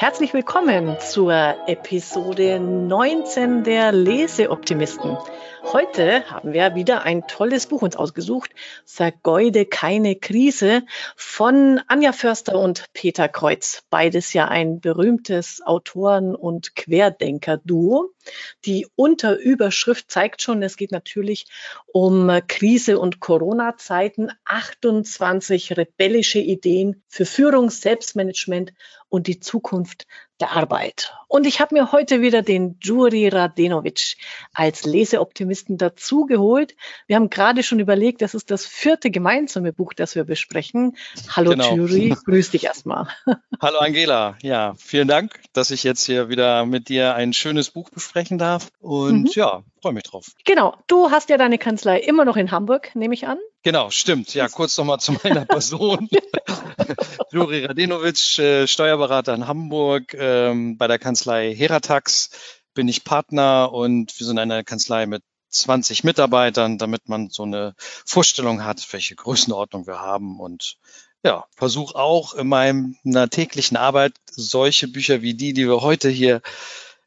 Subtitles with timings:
[0.00, 1.34] Herzlich willkommen zur
[1.66, 5.18] Episode 19 der Leseoptimisten.
[5.62, 8.50] Heute haben wir wieder ein tolles Buch uns ausgesucht,
[8.86, 10.84] Vergeude keine Krise
[11.16, 13.82] von Anja Förster und Peter Kreuz.
[13.90, 18.08] Beides ja ein berühmtes Autoren- und Querdenker-Duo.
[18.64, 21.44] Die Unterüberschrift zeigt schon, es geht natürlich
[21.92, 28.72] um Krise und Corona-Zeiten, 28 rebellische Ideen für Führung, Selbstmanagement
[29.10, 30.06] und die Zukunft
[30.40, 31.12] der Arbeit.
[31.28, 34.16] Und ich habe mir heute wieder den Juri Radenovic
[34.54, 36.74] als Leseoptimisten dazugeholt.
[37.06, 40.96] Wir haben gerade schon überlegt, das ist das vierte gemeinsame Buch, das wir besprechen.
[41.28, 41.76] Hallo genau.
[41.76, 43.08] Juri, grüß dich erstmal.
[43.60, 47.90] Hallo Angela, ja, vielen Dank, dass ich jetzt hier wieder mit dir ein schönes Buch
[47.90, 48.70] besprechen darf.
[48.80, 49.30] Und mhm.
[49.34, 50.28] ja, freue mich drauf.
[50.44, 53.38] Genau, du hast ja deine Kanzlei immer noch in Hamburg, nehme ich an.
[53.62, 54.32] Genau, stimmt.
[54.32, 56.08] Ja, kurz nochmal zu meiner Person.
[57.30, 62.30] Juri Radenovic, äh, Steuerberater in Hamburg, ähm, bei der Kanzlei Heratax
[62.72, 67.74] bin ich Partner und wir sind eine Kanzlei mit 20 Mitarbeitern, damit man so eine
[67.78, 70.78] Vorstellung hat, welche Größenordnung wir haben und
[71.22, 76.40] ja, versuche auch in meiner täglichen Arbeit solche Bücher wie die, die wir heute hier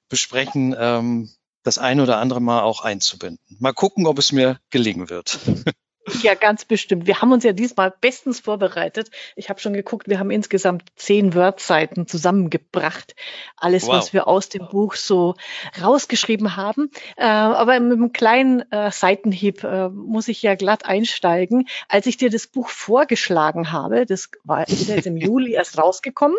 [0.08, 1.32] besprechen, ähm,
[1.64, 3.58] das ein oder andere Mal auch einzubinden.
[3.60, 5.40] Mal gucken, ob es mir gelingen wird.
[6.22, 7.08] Ja, ganz bestimmt.
[7.08, 9.10] Wir haben uns ja diesmal bestens vorbereitet.
[9.36, 13.16] Ich habe schon geguckt, wir haben insgesamt zehn Wordseiten zusammengebracht.
[13.58, 13.96] Alles, wow.
[13.96, 15.36] was wir aus dem Buch so
[15.82, 16.92] rausgeschrieben haben.
[17.16, 21.68] Äh, aber mit einem kleinen äh, Seitenhieb äh, muss ich ja glatt einsteigen.
[21.88, 26.38] Als ich dir das Buch vorgeschlagen habe, das war jetzt im Juli erst rausgekommen,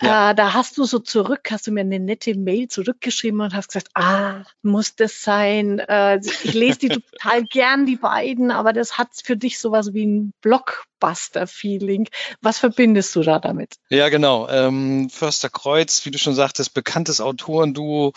[0.00, 0.30] ja.
[0.30, 3.68] Äh, da hast du so zurück, hast du mir eine nette Mail zurückgeschrieben und hast
[3.68, 5.78] gesagt, ah, muss das sein?
[5.78, 10.06] Äh, ich lese die total gern, die beiden, aber das hat für dich sowas wie
[10.06, 12.08] ein Blockbuster-Feeling.
[12.40, 13.74] Was verbindest du da damit?
[13.88, 14.48] Ja, genau.
[14.48, 18.12] Ähm, Förster Kreuz, wie du schon sagtest, bekanntes Autorenduo.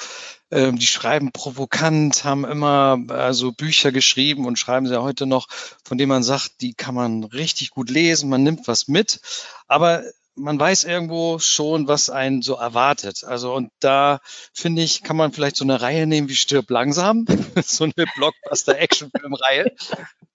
[0.52, 5.48] Ähm, die schreiben provokant, haben immer also Bücher geschrieben und schreiben sie ja heute noch,
[5.84, 9.20] von denen man sagt, die kann man richtig gut lesen, man nimmt was mit.
[9.68, 10.04] Aber
[10.40, 13.24] man weiß irgendwo schon, was einen so erwartet.
[13.24, 14.20] Also und da
[14.54, 17.26] finde ich, kann man vielleicht so eine Reihe nehmen wie Stirb langsam,
[17.64, 19.72] so eine Blockbuster-Actionfilm-Reihe.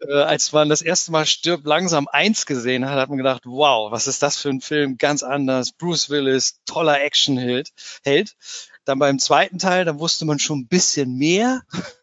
[0.01, 3.91] Äh, als man das erste Mal Stirb langsam eins gesehen hat, hat man gedacht, wow,
[3.91, 4.99] was ist das für ein Film?
[4.99, 5.73] Ganz anders.
[5.73, 8.35] Bruce Willis, toller Action-Held.
[8.85, 11.63] Dann beim zweiten Teil, da wusste man schon ein bisschen mehr.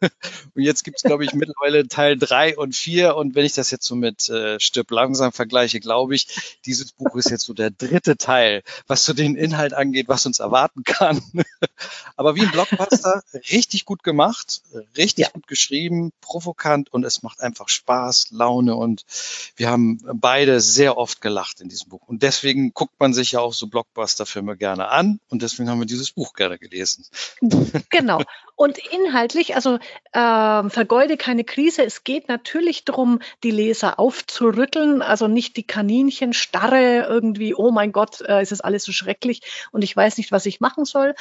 [0.54, 3.14] und jetzt gibt es, glaube ich, mittlerweile Teil drei und vier.
[3.14, 7.14] Und wenn ich das jetzt so mit äh, Stirb langsam vergleiche, glaube ich, dieses Buch
[7.14, 11.22] ist jetzt so der dritte Teil, was so den Inhalt angeht, was uns erwarten kann.
[12.16, 13.22] Aber wie ein Blockbuster,
[13.52, 14.62] richtig gut gemacht,
[14.96, 15.30] richtig ja.
[15.30, 19.04] gut geschrieben, provokant und es macht einfach Spaß, Laune und
[19.54, 22.08] wir haben beide sehr oft gelacht in diesem Buch.
[22.08, 25.86] Und deswegen guckt man sich ja auch so Blockbuster-Filme gerne an und deswegen haben wir
[25.86, 27.04] dieses Buch gerne gelesen gelesen.
[27.90, 28.22] Genau.
[28.62, 29.80] Und inhaltlich, also
[30.12, 31.84] äh, vergeude keine Krise.
[31.84, 37.90] Es geht natürlich darum, die Leser aufzurütteln, also nicht die Kaninchen starre irgendwie, oh mein
[37.90, 39.40] Gott, äh, ist es alles so schrecklich
[39.72, 41.16] und ich weiß nicht, was ich machen soll,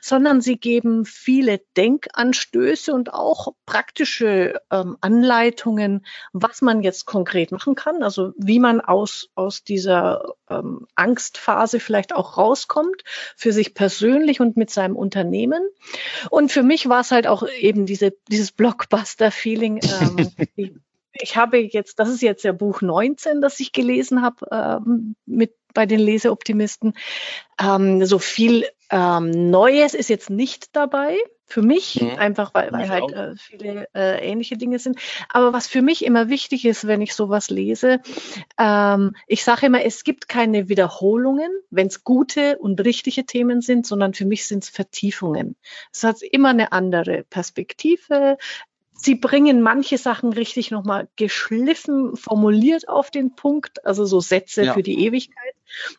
[0.00, 7.76] sondern sie geben viele Denkanstöße und auch praktische ähm, Anleitungen, was man jetzt konkret machen
[7.76, 13.04] kann, also wie man aus, aus dieser ähm, Angstphase vielleicht auch rauskommt,
[13.36, 15.62] für sich persönlich und mit seinem Unternehmen.
[16.30, 19.80] Und für mich war es halt auch eben diese, dieses Blockbuster-Feeling.
[19.82, 20.30] Ähm,
[21.12, 25.54] ich habe jetzt, das ist jetzt ja Buch 19, das ich gelesen habe ähm, mit
[25.74, 26.94] bei den Leseoptimisten.
[27.60, 31.16] Ähm, so viel ähm, Neues ist jetzt nicht dabei.
[31.52, 32.12] Für mich, mhm.
[32.16, 34.98] einfach weil, weil halt äh, viele äh, ähnliche Dinge sind.
[35.28, 38.00] Aber was für mich immer wichtig ist, wenn ich sowas lese,
[38.58, 43.86] ähm, ich sage immer, es gibt keine Wiederholungen, wenn es gute und richtige Themen sind,
[43.86, 45.56] sondern für mich sind es Vertiefungen.
[45.92, 48.38] Es hat immer eine andere Perspektive,
[49.02, 54.74] Sie bringen manche Sachen richtig nochmal geschliffen, formuliert auf den Punkt, also so Sätze ja.
[54.74, 55.54] für die Ewigkeit.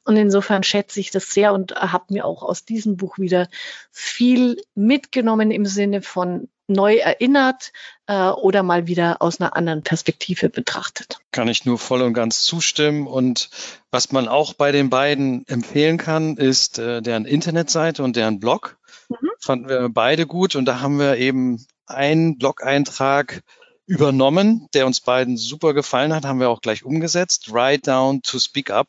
[0.05, 3.49] Und insofern schätze ich das sehr und habe mir auch aus diesem Buch wieder
[3.91, 7.73] viel mitgenommen im Sinne von neu erinnert
[8.07, 11.19] äh, oder mal wieder aus einer anderen Perspektive betrachtet.
[11.31, 13.05] Kann ich nur voll und ganz zustimmen.
[13.05, 13.49] Und
[13.91, 18.77] was man auch bei den beiden empfehlen kann, ist äh, deren Internetseite und deren Blog.
[19.09, 19.29] Mhm.
[19.39, 23.43] Fanden wir beide gut und da haben wir eben einen Blog-Eintrag
[23.85, 27.51] übernommen, der uns beiden super gefallen hat, haben wir auch gleich umgesetzt.
[27.51, 28.87] Write down to speak up,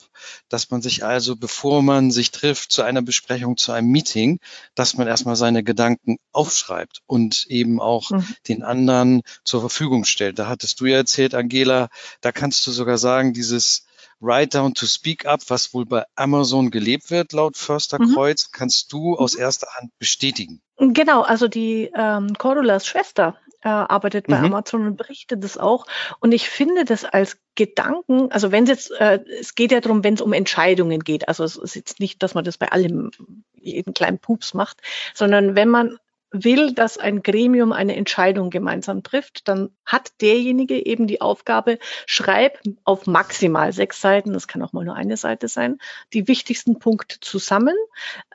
[0.49, 4.38] dass man sich also, bevor man sich trifft zu einer Besprechung, zu einem Meeting,
[4.75, 8.26] dass man erstmal seine Gedanken aufschreibt und eben auch mhm.
[8.46, 10.38] den anderen zur Verfügung stellt.
[10.38, 11.88] Da hattest du ja erzählt, Angela,
[12.20, 13.87] da kannst du sogar sagen, dieses
[14.20, 18.52] Write Down to Speak Up, was wohl bei Amazon gelebt wird, laut Försterkreuz, mhm.
[18.52, 19.41] kannst du aus mhm.
[19.41, 20.62] erster Hand bestätigen.
[20.76, 24.47] Genau, also die ähm, Cordulas Schwester äh, arbeitet bei mhm.
[24.47, 25.87] Amazon und berichtet das auch.
[26.21, 30.05] Und ich finde das als Gedanken, also wenn es jetzt, äh, es geht ja darum,
[30.05, 31.29] wenn es um Entscheidungen geht.
[31.29, 33.11] Also es ist jetzt nicht, dass man das bei allem
[33.55, 34.82] jeden kleinen Pups macht,
[35.15, 35.97] sondern wenn man
[36.35, 42.59] will, dass ein Gremium eine Entscheidung gemeinsam trifft, dann hat derjenige eben die Aufgabe, schreib
[42.85, 45.79] auf maximal sechs Seiten, das kann auch mal nur eine Seite sein,
[46.13, 47.77] die wichtigsten Punkte zusammen,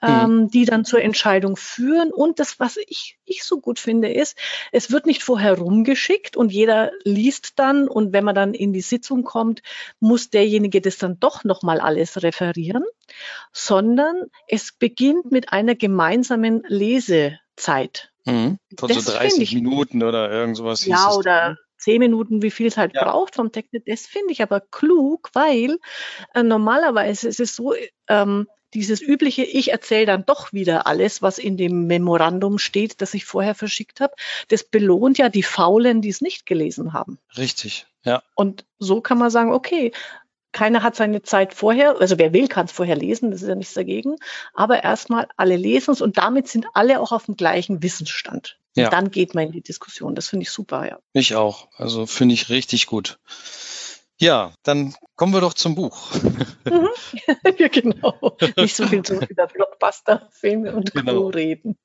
[0.01, 0.07] mhm.
[0.07, 2.11] ähm, die dann zur Entscheidung führen.
[2.11, 4.37] Und das, was ich, ich so gut finde, ist,
[4.71, 8.81] es wird nicht vorher rumgeschickt und jeder liest dann und wenn man dann in die
[8.81, 9.61] Sitzung kommt,
[9.99, 12.85] muss derjenige das dann doch nochmal alles referieren,
[13.51, 14.15] sondern
[14.47, 18.11] es beginnt mit einer gemeinsamen Lese Zeit.
[18.25, 18.57] Mhm.
[18.77, 20.85] Von das so 30 Minuten oder irgend sowas.
[20.85, 23.03] Ja, oder zehn Minuten, wie viel es halt ja.
[23.03, 23.73] braucht vom Text.
[23.85, 25.79] Das finde ich aber klug, weil
[26.33, 27.73] äh, normalerweise ist es so,
[28.07, 33.13] ähm, dieses übliche, ich erzähle dann doch wieder alles, was in dem Memorandum steht, das
[33.13, 34.13] ich vorher verschickt habe,
[34.49, 37.17] das belohnt ja die Faulen, die es nicht gelesen haben.
[37.35, 38.21] Richtig, ja.
[38.35, 39.91] Und so kann man sagen, okay,
[40.51, 43.55] keiner hat seine Zeit vorher, also wer will, kann es vorher lesen, das ist ja
[43.55, 44.15] nichts dagegen.
[44.53, 48.57] Aber erstmal alle lesen es und damit sind alle auch auf dem gleichen Wissensstand.
[48.75, 48.85] Ja.
[48.85, 50.15] Und dann geht man in die Diskussion.
[50.15, 50.99] Das finde ich super, ja.
[51.13, 51.67] Ich auch.
[51.75, 53.19] Also finde ich richtig gut.
[54.21, 56.11] Ja, dann kommen wir doch zum Buch.
[56.65, 56.89] Mhm.
[57.57, 58.37] ja, genau.
[58.57, 61.13] Nicht so viel so über Blockbuster-Filme und genau.
[61.13, 61.27] Co.
[61.27, 61.77] reden.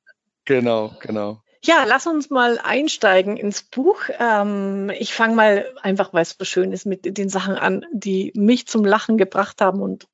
[0.44, 1.43] Genau, genau.
[1.66, 4.02] Ja, lass uns mal einsteigen ins Buch.
[4.18, 8.32] Ähm, ich fange mal einfach, weil es so schön ist, mit den Sachen an, die
[8.34, 10.06] mich zum Lachen gebracht haben und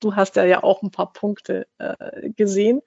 [0.00, 2.82] du hast ja, ja auch ein paar Punkte äh, gesehen.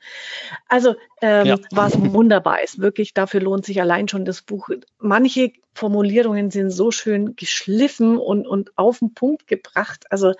[0.67, 1.57] Also ähm, ja.
[1.71, 4.69] was wunderbar ist, wirklich, dafür lohnt sich allein schon das Buch.
[4.99, 10.05] Manche Formulierungen sind so schön geschliffen und, und auf den Punkt gebracht.
[10.09, 10.33] Also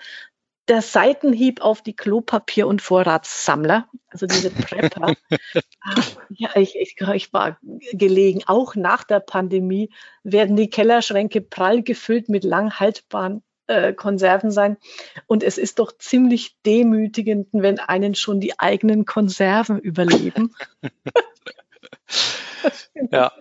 [0.68, 5.14] der Seitenhieb auf die Klopapier- und Vorratssammler, also diese Prepper.
[6.30, 7.58] ja, ich, ich, ich war
[7.92, 8.42] gelegen.
[8.46, 9.90] Auch nach der Pandemie
[10.22, 14.76] werden die Kellerschränke prall gefüllt mit lang haltbaren äh, Konserven sein.
[15.26, 20.54] Und es ist doch ziemlich demütigend, wenn einen schon die eigenen Konserven überleben.
[23.10, 23.32] ja.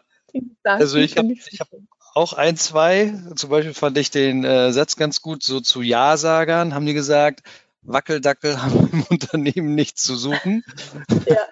[0.64, 1.70] Also ich habe ich hab
[2.14, 3.14] auch ein, zwei.
[3.36, 7.42] Zum Beispiel fand ich den äh, Satz ganz gut, so zu Ja-Sagern haben die gesagt,
[7.84, 10.64] Wackeldackel haben im Unternehmen nichts zu suchen.
[11.28, 11.48] Ja,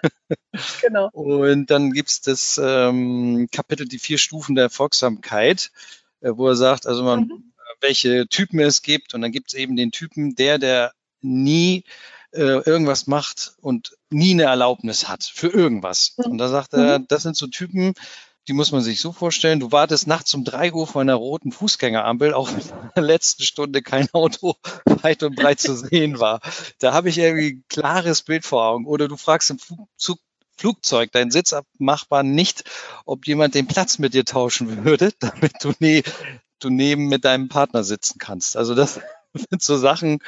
[0.80, 1.08] genau.
[1.12, 5.70] Und dann gibt's das ähm, Kapitel Die vier Stufen der Folgsamkeit,
[6.20, 7.52] äh, wo er sagt, also man, mhm.
[7.80, 9.14] welche Typen es gibt.
[9.14, 11.84] Und dann gibt's eben den Typen, der, der nie
[12.32, 16.14] äh, irgendwas macht und nie eine Erlaubnis hat für irgendwas.
[16.16, 16.32] Mhm.
[16.32, 17.08] Und da sagt er, mhm.
[17.08, 17.94] das sind so Typen,
[18.50, 21.52] die muss man sich so vorstellen, du wartest nachts um drei Uhr vor einer roten
[21.52, 24.56] Fußgängerampel, auch wenn in der letzten Stunde kein Auto
[24.86, 26.40] weit und breit zu sehen war.
[26.80, 28.86] Da habe ich irgendwie ein klares Bild vor Augen.
[28.86, 30.18] Oder du fragst im Flugzug,
[30.56, 32.64] Flugzeug deinen Sitzabmachbar nicht,
[33.04, 36.02] ob jemand den Platz mit dir tauschen würde, damit du, ne,
[36.58, 38.56] du neben mit deinem Partner sitzen kannst.
[38.56, 38.98] Also das
[39.32, 40.18] sind so Sachen,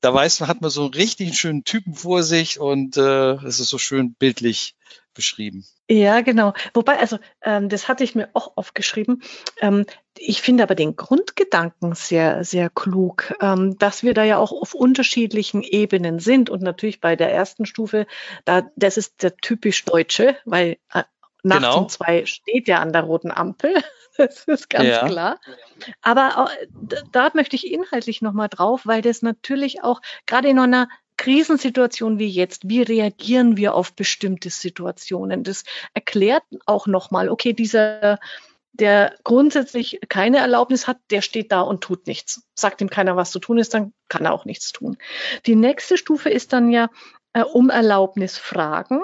[0.00, 3.60] da weiß man, hat man so einen richtig schönen Typen vor sich und äh, es
[3.60, 4.76] ist so schön bildlich
[5.12, 5.66] beschrieben.
[5.88, 6.52] Ja, genau.
[6.74, 9.22] Wobei, also ähm, das hatte ich mir auch aufgeschrieben.
[9.60, 9.86] Ähm,
[10.18, 14.74] ich finde aber den Grundgedanken sehr, sehr klug, ähm, dass wir da ja auch auf
[14.74, 16.50] unterschiedlichen Ebenen sind.
[16.50, 18.06] Und natürlich bei der ersten Stufe,
[18.44, 21.04] da, das ist der typisch Deutsche, weil äh,
[21.44, 21.78] nachts genau.
[21.78, 23.72] um zwei steht ja an der roten Ampel.
[24.18, 25.06] Das ist ganz ja.
[25.06, 25.38] klar.
[26.00, 26.66] Aber äh,
[27.12, 30.88] da möchte ich inhaltlich nochmal drauf, weil das natürlich auch gerade in einer
[31.26, 35.42] Krisensituation wie jetzt, wie reagieren wir auf bestimmte Situationen?
[35.42, 38.20] Das erklärt auch nochmal, okay, dieser,
[38.72, 42.46] der grundsätzlich keine Erlaubnis hat, der steht da und tut nichts.
[42.54, 44.98] Sagt ihm keiner, was zu tun ist, dann kann er auch nichts tun.
[45.46, 46.90] Die nächste Stufe ist dann ja
[47.32, 49.00] äh, um Erlaubnis fragen.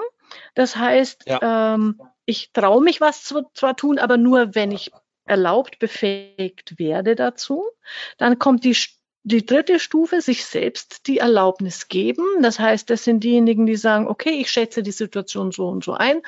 [0.55, 1.73] Das heißt, ja.
[1.73, 4.91] ähm, ich traue mich was zu, zwar tun, aber nur, wenn ich
[5.25, 7.65] erlaubt befähigt werde dazu.
[8.17, 8.75] Dann kommt die
[9.23, 12.25] die dritte Stufe, sich selbst die Erlaubnis geben.
[12.41, 15.93] Das heißt, das sind diejenigen, die sagen, okay, ich schätze die Situation so und so
[15.93, 16.21] ein.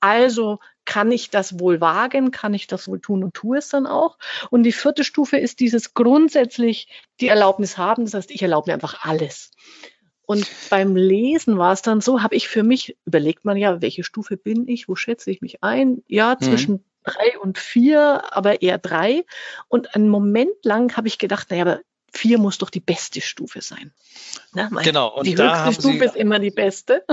[0.00, 3.86] Also kann ich das wohl wagen, kann ich das wohl tun und tue es dann
[3.86, 4.18] auch.
[4.50, 6.88] Und die vierte Stufe ist dieses grundsätzlich
[7.20, 8.04] die Erlaubnis haben.
[8.04, 9.50] Das heißt, ich erlaube mir einfach alles.
[10.26, 14.04] Und beim Lesen war es dann so, habe ich für mich, überlegt man ja, welche
[14.04, 16.02] Stufe bin ich, wo schätze ich mich ein?
[16.06, 16.44] Ja, mhm.
[16.44, 16.84] zwischen mhm.
[17.04, 19.24] drei und vier, aber eher drei.
[19.68, 21.80] Und einen Moment lang habe ich gedacht, naja, aber
[22.12, 23.92] vier muss doch die beste Stufe sein.
[24.52, 25.08] Na, genau.
[25.16, 27.04] Und die da höchste Stufe Sie, ist immer die beste.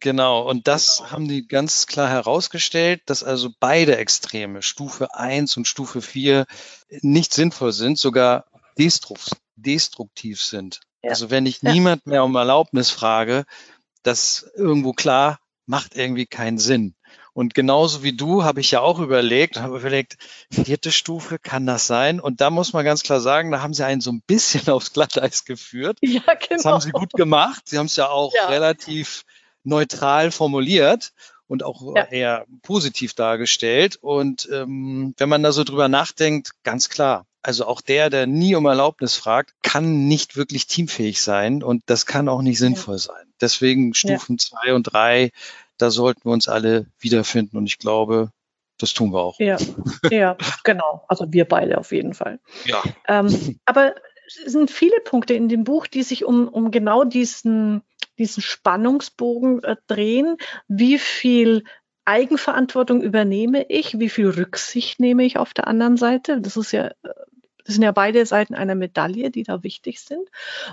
[0.00, 0.48] Genau.
[0.48, 6.00] Und das haben die ganz klar herausgestellt, dass also beide Extreme, Stufe 1 und Stufe
[6.00, 6.46] 4,
[7.02, 8.46] nicht sinnvoll sind, sogar
[9.56, 10.80] destruktiv sind.
[11.02, 11.10] Ja.
[11.10, 11.72] Also wenn ich ja.
[11.72, 13.44] niemand mehr um Erlaubnis frage,
[14.02, 16.94] das irgendwo klar macht irgendwie keinen Sinn.
[17.34, 20.16] Und genauso wie du habe ich ja auch überlegt, habe überlegt,
[20.50, 22.20] vierte Stufe, kann das sein?
[22.20, 24.92] Und da muss man ganz klar sagen, da haben sie einen so ein bisschen aufs
[24.92, 25.98] Glatteis geführt.
[26.00, 26.48] Ja, genau.
[26.50, 27.64] Das haben sie gut gemacht.
[27.66, 28.46] Sie haben es ja auch ja.
[28.46, 29.24] relativ
[29.64, 31.12] neutral formuliert
[31.48, 32.04] und auch ja.
[32.04, 33.96] eher positiv dargestellt.
[34.00, 37.26] Und ähm, wenn man da so drüber nachdenkt, ganz klar.
[37.42, 42.06] Also auch der, der nie um Erlaubnis fragt, kann nicht wirklich teamfähig sein und das
[42.06, 43.26] kann auch nicht sinnvoll sein.
[43.38, 45.30] Deswegen Stufen zwei und drei
[45.78, 48.30] da sollten wir uns alle wiederfinden und ich glaube,
[48.78, 49.38] das tun wir auch.
[49.38, 49.56] Ja,
[50.10, 51.04] ja, genau.
[51.08, 52.40] Also wir beide auf jeden Fall.
[52.64, 52.82] Ja.
[53.06, 53.94] Ähm, aber
[54.26, 57.82] es sind viele Punkte in dem Buch, die sich um, um genau diesen,
[58.18, 60.36] diesen Spannungsbogen äh, drehen.
[60.66, 61.64] Wie viel
[62.04, 63.98] Eigenverantwortung übernehme ich?
[63.98, 66.40] Wie viel Rücksicht nehme ich auf der anderen Seite?
[66.40, 66.92] Das ist ja äh,
[67.64, 70.28] das sind ja beide Seiten einer Medaille, die da wichtig sind.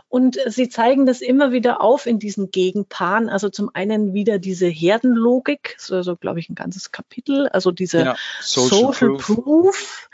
[0.10, 3.30] Und sie zeigen das immer wieder auf in diesen Gegenpaaren.
[3.30, 8.00] Also zum einen wieder diese Herdenlogik, so, so glaube ich, ein ganzes Kapitel, also diese
[8.00, 9.44] ja, Social, Social, Proof.
[9.44, 10.10] Proof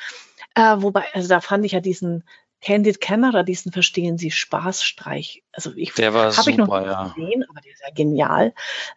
[0.58, 2.24] äh, wobei, also da fand ich ja diesen
[2.62, 5.44] Candid Camera, diesen verstehen Sie Spaßstreich.
[5.52, 7.14] Also ich habe ich noch nicht ja.
[7.16, 8.54] gesehen, aber der ist ja genial,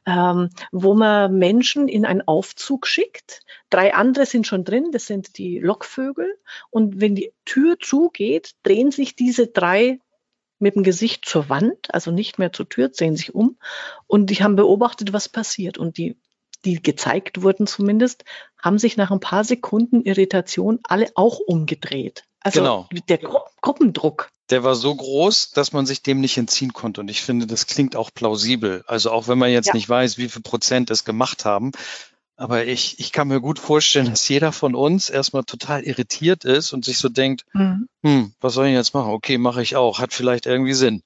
[0.06, 3.42] ähm, wo man Menschen in einen Aufzug schickt.
[3.68, 6.38] Drei andere sind schon drin, das sind die Lockvögel.
[6.70, 10.00] Und wenn die Tür zugeht, drehen sich diese drei
[10.58, 13.58] mit dem Gesicht zur Wand, also nicht mehr zur Tür, drehen sich um
[14.06, 15.78] und die haben beobachtet, was passiert.
[15.78, 16.16] Und die
[16.64, 18.24] die gezeigt wurden zumindest,
[18.58, 22.24] haben sich nach ein paar Sekunden Irritation alle auch umgedreht.
[22.40, 22.88] Also genau.
[23.08, 23.18] der
[23.60, 24.30] Gruppendruck.
[24.50, 27.00] Der war so groß, dass man sich dem nicht entziehen konnte.
[27.00, 28.82] Und ich finde, das klingt auch plausibel.
[28.86, 29.74] Also auch wenn man jetzt ja.
[29.74, 31.72] nicht weiß, wie viel Prozent es gemacht haben.
[32.36, 36.72] Aber ich, ich kann mir gut vorstellen, dass jeder von uns erstmal total irritiert ist
[36.72, 37.86] und sich so denkt, mhm.
[38.02, 39.10] hm, was soll ich jetzt machen?
[39.12, 39.98] Okay, mache ich auch.
[39.98, 41.02] Hat vielleicht irgendwie Sinn.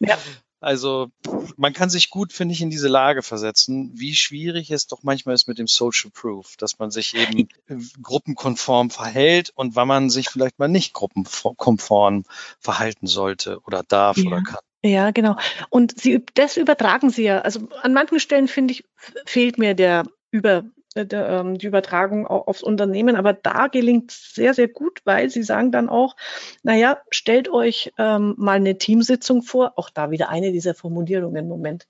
[0.00, 0.16] Ja.
[0.62, 1.10] Also
[1.56, 5.34] man kann sich gut, finde ich, in diese Lage versetzen, wie schwierig es doch manchmal
[5.34, 7.48] ist mit dem Social Proof, dass man sich eben
[8.02, 12.24] gruppenkonform verhält und wann man sich vielleicht mal nicht gruppenkonform
[12.60, 14.26] verhalten sollte oder darf ja.
[14.26, 14.60] oder kann.
[14.84, 15.36] Ja, genau.
[15.68, 17.40] Und sie, das übertragen sie ja.
[17.40, 18.84] Also an manchen Stellen, finde ich,
[19.26, 23.16] fehlt mir der über die Übertragung aufs Unternehmen.
[23.16, 26.16] Aber da gelingt sehr, sehr gut, weil sie sagen dann auch,
[26.62, 31.86] naja, stellt euch ähm, mal eine Teamsitzung vor, auch da wieder eine dieser Formulierungen, Moment.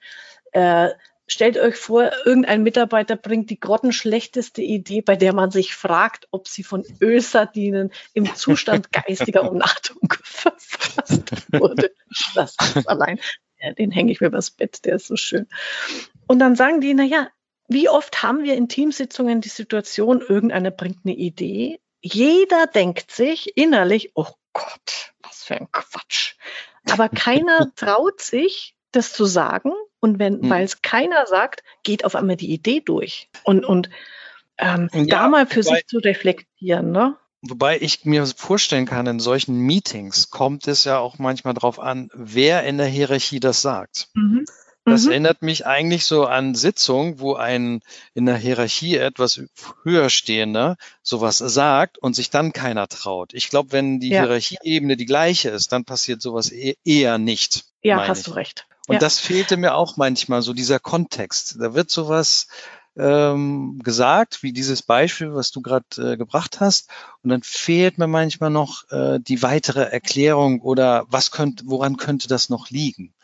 [0.53, 0.91] Äh,
[1.27, 6.47] stellt euch vor, irgendein Mitarbeiter bringt die grottenschlechteste Idee, bei der man sich fragt, ob
[6.47, 11.93] sie von Ölsardinen im Zustand geistiger Umnachtung verfasst wurde.
[12.35, 13.19] Das ist allein,
[13.79, 15.47] den hänge ich mir übers Bett, der ist so schön.
[16.27, 17.29] Und dann sagen die, naja,
[17.69, 23.57] wie oft haben wir in Teamsitzungen die Situation, irgendeiner bringt eine Idee, jeder denkt sich
[23.57, 26.35] innerlich, oh Gott, was für ein Quatsch.
[26.91, 29.73] Aber keiner traut sich, das zu sagen.
[30.01, 30.51] Und wenn, hm.
[30.51, 33.31] weil es keiner sagt, geht auf einmal die Idee durch.
[33.45, 33.89] Und, und
[34.59, 37.17] ähm, ja, da mal für wobei, sich zu reflektieren, ne?
[37.41, 42.09] Wobei ich mir vorstellen kann, in solchen Meetings kommt es ja auch manchmal darauf an,
[42.15, 44.09] wer in der Hierarchie das sagt.
[44.15, 44.45] Mhm.
[44.85, 45.11] Das mhm.
[45.11, 47.81] erinnert mich eigentlich so an Sitzungen, wo ein
[48.15, 49.41] in der Hierarchie etwas
[49.85, 53.33] höher stehender sowas sagt und sich dann keiner traut.
[53.33, 54.23] Ich glaube, wenn die ja.
[54.23, 57.65] Hierarchieebene die gleiche ist, dann passiert sowas e eher nicht.
[57.83, 58.25] Ja, hast ich.
[58.25, 58.67] du recht.
[58.89, 58.99] Und ja.
[58.99, 61.57] das fehlte mir auch manchmal, so dieser Kontext.
[61.61, 62.49] Da wird sowas
[62.97, 66.91] ähm, gesagt, wie dieses Beispiel, was du gerade äh, gebracht hast.
[67.23, 72.27] Und dann fehlt mir manchmal noch äh, die weitere Erklärung oder was könnte, woran könnte
[72.29, 73.15] das noch liegen?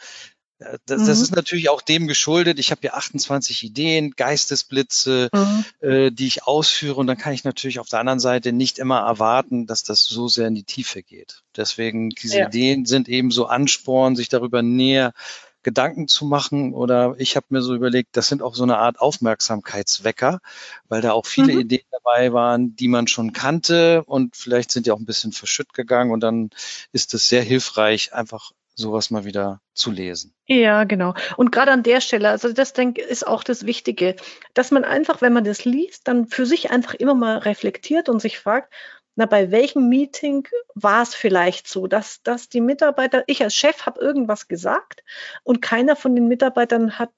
[0.58, 1.06] Äh, das, mhm.
[1.06, 2.58] das ist natürlich auch dem geschuldet.
[2.58, 5.64] Ich habe ja 28 Ideen, Geistesblitze, mhm.
[5.80, 6.96] äh, die ich ausführe.
[6.96, 10.28] Und dann kann ich natürlich auf der anderen Seite nicht immer erwarten, dass das so
[10.28, 11.42] sehr in die Tiefe geht.
[11.56, 12.46] Deswegen, diese ja.
[12.48, 15.12] Ideen sind eben so Ansporn, sich darüber näher
[15.62, 16.72] Gedanken zu machen.
[16.72, 20.40] Oder ich habe mir so überlegt, das sind auch so eine Art Aufmerksamkeitswecker,
[20.88, 21.60] weil da auch viele mhm.
[21.60, 25.74] Ideen dabei waren, die man schon kannte und vielleicht sind die auch ein bisschen verschütt
[25.74, 26.10] gegangen.
[26.10, 26.50] Und dann
[26.92, 30.34] ist es sehr hilfreich, einfach sowas mal wieder zu lesen.
[30.46, 31.14] Ja, genau.
[31.36, 34.16] Und gerade an der Stelle, also das denke ist auch das Wichtige,
[34.54, 38.20] dass man einfach, wenn man das liest, dann für sich einfach immer mal reflektiert und
[38.20, 38.72] sich fragt,
[39.16, 43.84] na, bei welchem Meeting war es vielleicht so, dass, dass die Mitarbeiter, ich als Chef
[43.84, 45.02] habe irgendwas gesagt
[45.42, 47.10] und keiner von den Mitarbeitern hat,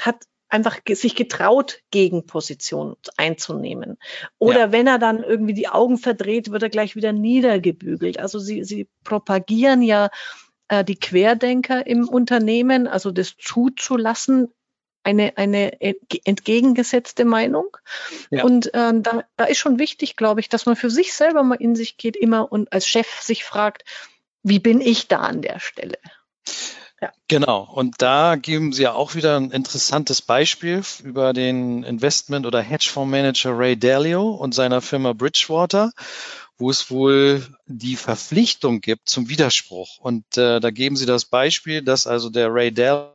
[0.00, 3.98] hat einfach sich getraut, Gegenposition einzunehmen.
[4.38, 4.72] Oder ja.
[4.72, 8.18] wenn er dann irgendwie die Augen verdreht, wird er gleich wieder niedergebügelt.
[8.18, 10.10] Also sie, sie propagieren ja
[10.68, 14.52] äh, die Querdenker im Unternehmen, also das zuzulassen,
[15.04, 17.76] eine, eine entgegengesetzte Meinung.
[18.30, 18.44] Ja.
[18.44, 21.56] Und äh, da, da ist schon wichtig, glaube ich, dass man für sich selber mal
[21.56, 23.84] in sich geht immer und als Chef sich fragt,
[24.42, 25.98] wie bin ich da an der Stelle?
[27.00, 27.12] Ja.
[27.28, 27.68] Genau.
[27.70, 33.58] Und da geben Sie ja auch wieder ein interessantes Beispiel über den Investment- oder Hedgefondsmanager
[33.58, 35.92] Ray Dalio und seiner Firma Bridgewater,
[36.58, 39.98] wo es wohl die Verpflichtung gibt zum Widerspruch.
[39.98, 43.14] Und äh, da geben Sie das Beispiel, dass also der Ray Dalio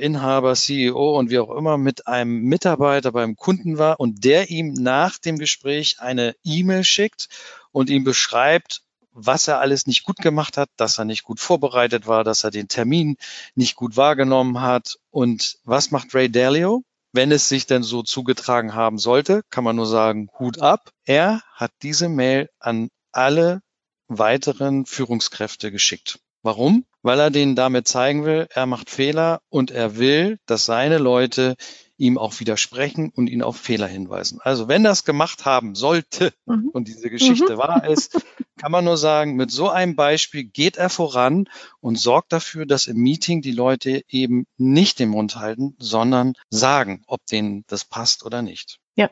[0.00, 4.72] Inhaber, CEO und wie auch immer mit einem Mitarbeiter beim Kunden war und der ihm
[4.72, 7.28] nach dem Gespräch eine E-Mail schickt
[7.70, 8.82] und ihm beschreibt,
[9.12, 12.50] was er alles nicht gut gemacht hat, dass er nicht gut vorbereitet war, dass er
[12.50, 13.16] den Termin
[13.54, 14.96] nicht gut wahrgenommen hat.
[15.10, 16.82] Und was macht Ray Dalio?
[17.16, 20.90] Wenn es sich denn so zugetragen haben sollte, kann man nur sagen, Hut ab.
[21.06, 23.62] Er hat diese Mail an alle
[24.06, 26.18] weiteren Führungskräfte geschickt.
[26.42, 26.84] Warum?
[27.00, 31.56] Weil er denen damit zeigen will, er macht Fehler und er will, dass seine Leute
[31.98, 34.38] ihm auch widersprechen und ihn auf Fehler hinweisen.
[34.42, 36.70] Also wenn das gemacht haben sollte mhm.
[36.72, 37.58] und diese Geschichte mhm.
[37.58, 38.20] wahr ist,
[38.58, 41.48] kann man nur sagen, mit so einem Beispiel geht er voran
[41.80, 47.02] und sorgt dafür, dass im Meeting die Leute eben nicht den Mund halten, sondern sagen,
[47.06, 48.78] ob denen das passt oder nicht.
[48.94, 49.10] Ja,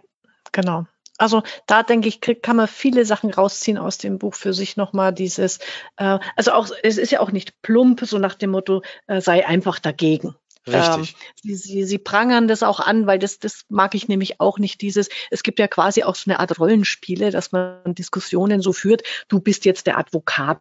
[0.52, 0.86] genau.
[1.16, 5.12] Also da denke ich, kann man viele Sachen rausziehen aus dem Buch für sich nochmal
[5.12, 5.58] dieses,
[5.96, 9.46] äh, also auch, es ist ja auch nicht plump, so nach dem Motto, äh, sei
[9.46, 10.34] einfach dagegen.
[10.66, 11.16] Richtig.
[11.16, 14.58] Ähm, sie, sie, sie prangern das auch an, weil das, das mag ich nämlich auch
[14.58, 18.72] nicht, dieses, es gibt ja quasi auch so eine Art Rollenspiele, dass man Diskussionen so
[18.72, 20.60] führt, du bist jetzt der Advokat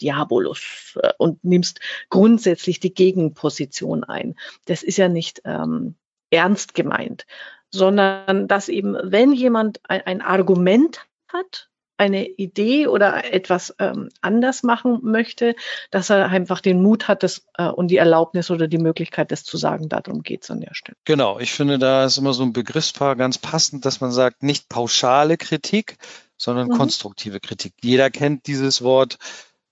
[0.00, 1.80] Diabolus äh, und nimmst
[2.10, 4.34] grundsätzlich die Gegenposition ein.
[4.64, 5.94] Das ist ja nicht ähm,
[6.30, 7.26] ernst gemeint,
[7.70, 11.70] sondern dass eben, wenn jemand ein, ein Argument hat,
[12.02, 15.54] eine Idee oder etwas ähm, anders machen möchte,
[15.92, 19.44] dass er einfach den Mut hat das, äh, und die Erlaubnis oder die Möglichkeit, das
[19.44, 19.88] zu sagen.
[19.88, 20.96] Darum geht es an der Stelle.
[21.04, 24.68] Genau, ich finde, da ist immer so ein Begriffspaar ganz passend, dass man sagt, nicht
[24.68, 25.96] pauschale Kritik,
[26.36, 26.72] sondern mhm.
[26.72, 27.74] konstruktive Kritik.
[27.82, 29.18] Jeder kennt dieses Wort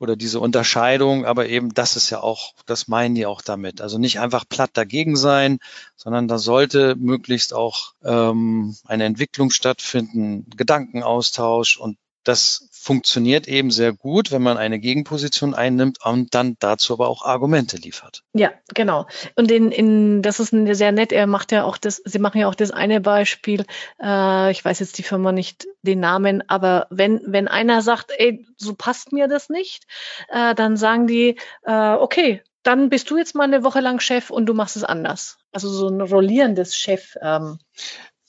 [0.01, 3.83] oder diese Unterscheidung, aber eben das ist ja auch, das meinen die auch damit.
[3.83, 5.59] Also nicht einfach platt dagegen sein,
[5.95, 13.93] sondern da sollte möglichst auch ähm, eine Entwicklung stattfinden, Gedankenaustausch und das funktioniert eben sehr
[13.93, 18.23] gut, wenn man eine Gegenposition einnimmt und dann dazu aber auch Argumente liefert.
[18.33, 19.07] Ja, genau.
[19.37, 21.13] Und in, in das ist sehr nett.
[21.13, 23.65] Er macht ja auch das, Sie machen ja auch das eine Beispiel.
[24.03, 28.47] Äh, ich weiß jetzt die Firma nicht den Namen, aber wenn wenn einer sagt, ey,
[28.57, 29.85] so passt mir das nicht,
[30.29, 34.31] äh, dann sagen die, äh, okay, dann bist du jetzt mal eine Woche lang Chef
[34.31, 35.39] und du machst es anders.
[35.53, 37.17] Also so ein rollierendes Chef.
[37.23, 37.59] Ähm,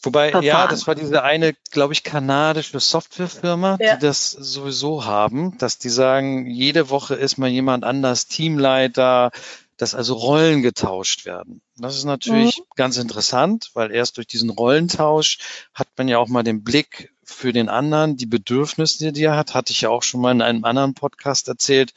[0.03, 0.43] Wobei, Verfahren.
[0.43, 3.95] ja, das war diese eine, glaube ich, kanadische Softwarefirma, ja.
[3.95, 9.31] die das sowieso haben, dass die sagen, jede Woche ist mal jemand anders Teamleiter,
[9.77, 11.61] dass also Rollen getauscht werden.
[11.77, 12.63] Das ist natürlich mhm.
[12.75, 15.39] ganz interessant, weil erst durch diesen Rollentausch
[15.73, 19.53] hat man ja auch mal den Blick für den anderen, die Bedürfnisse, die er hat,
[19.53, 21.93] hatte ich ja auch schon mal in einem anderen Podcast erzählt,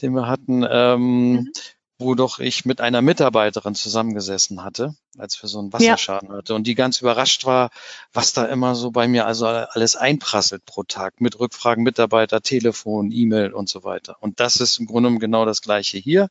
[0.00, 0.64] den wir hatten.
[0.68, 1.52] Ähm, mhm
[1.98, 6.36] wo doch ich mit einer Mitarbeiterin zusammengesessen hatte, als wir so einen Wasserschaden ja.
[6.36, 7.70] hatte und die ganz überrascht war,
[8.12, 13.10] was da immer so bei mir also alles einprasselt pro Tag mit Rückfragen Mitarbeiter, Telefon,
[13.12, 14.16] E-Mail und so weiter.
[14.20, 16.28] Und das ist im Grunde genau das Gleiche hier.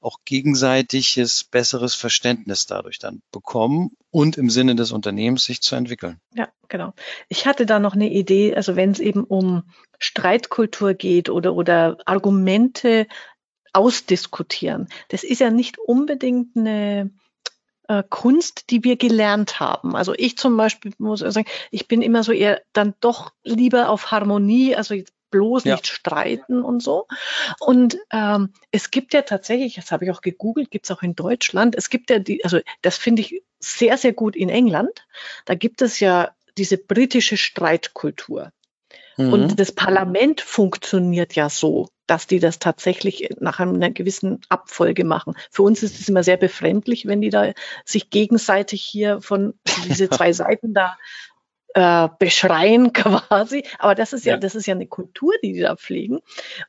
[0.00, 6.20] Auch gegenseitiges, besseres Verständnis dadurch dann bekommen und im Sinne des Unternehmens sich zu entwickeln.
[6.34, 6.92] Ja, genau.
[7.28, 9.64] Ich hatte da noch eine Idee, also wenn es eben um
[9.98, 13.06] Streitkultur geht oder, oder Argumente
[13.72, 14.88] ausdiskutieren.
[15.08, 17.10] Das ist ja nicht unbedingt eine
[17.88, 19.96] äh, Kunst, die wir gelernt haben.
[19.96, 24.10] Also ich zum Beispiel muss sagen, ich bin immer so eher dann doch lieber auf
[24.10, 25.74] Harmonie, also jetzt bloß ja.
[25.74, 27.06] nicht streiten und so.
[27.60, 31.14] Und ähm, es gibt ja tatsächlich, das habe ich auch gegoogelt, gibt es auch in
[31.14, 35.06] Deutschland, es gibt ja die, also das finde ich sehr, sehr gut in England.
[35.44, 38.52] Da gibt es ja diese britische Streitkultur.
[39.16, 39.32] Mhm.
[39.32, 45.34] Und das Parlament funktioniert ja so, dass die das tatsächlich nach einer gewissen Abfolge machen.
[45.50, 47.52] Für uns ist es immer sehr befremdlich, wenn die da
[47.84, 49.54] sich gegenseitig hier von
[49.86, 50.96] diese zwei Seiten da
[51.74, 53.64] äh, beschreien quasi.
[53.78, 56.20] Aber das ist ja, ja, das ist ja eine Kultur, die die da pflegen.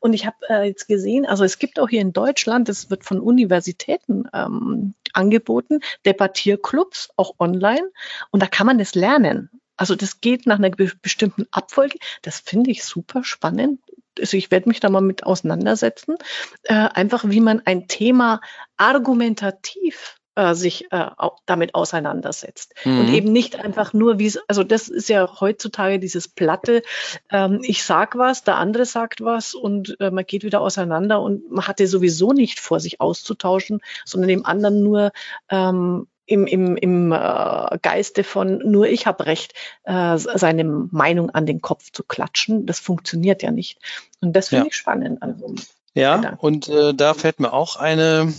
[0.02, 3.06] Und ich habe äh, jetzt gesehen, also es gibt auch hier in Deutschland, das wird
[3.06, 7.90] von Universitäten ähm, angeboten, Debattierclubs, auch online.
[8.32, 9.50] Und da kann man das lernen.
[9.78, 11.98] Also das geht nach einer bestimmten Abfolge.
[12.22, 13.80] Das finde ich super spannend.
[14.20, 16.16] Also ich werde mich da mal mit auseinandersetzen.
[16.64, 18.42] Äh, einfach wie man ein Thema
[18.78, 21.08] argumentativ äh, sich äh,
[21.46, 22.74] damit auseinandersetzt.
[22.86, 23.00] Mhm.
[23.00, 26.82] Und eben nicht einfach nur, wie es, also das ist ja heutzutage dieses Platte,
[27.30, 31.52] ähm, ich sag was, der andere sagt was und äh, man geht wieder auseinander und
[31.52, 35.12] man hatte sowieso nicht vor, sich auszutauschen, sondern dem anderen nur
[35.50, 41.46] ähm, im, im, im äh, Geiste von nur ich habe recht, äh, seine Meinung an
[41.48, 42.68] den Kopf zu klatschen.
[42.68, 43.80] Das funktioniert ja nicht.
[44.22, 44.68] Und das finde ja.
[44.68, 45.22] ich spannend.
[45.24, 45.56] Also
[45.96, 46.46] Ja, Gedanken.
[46.46, 48.32] und äh, da fällt mir auch eine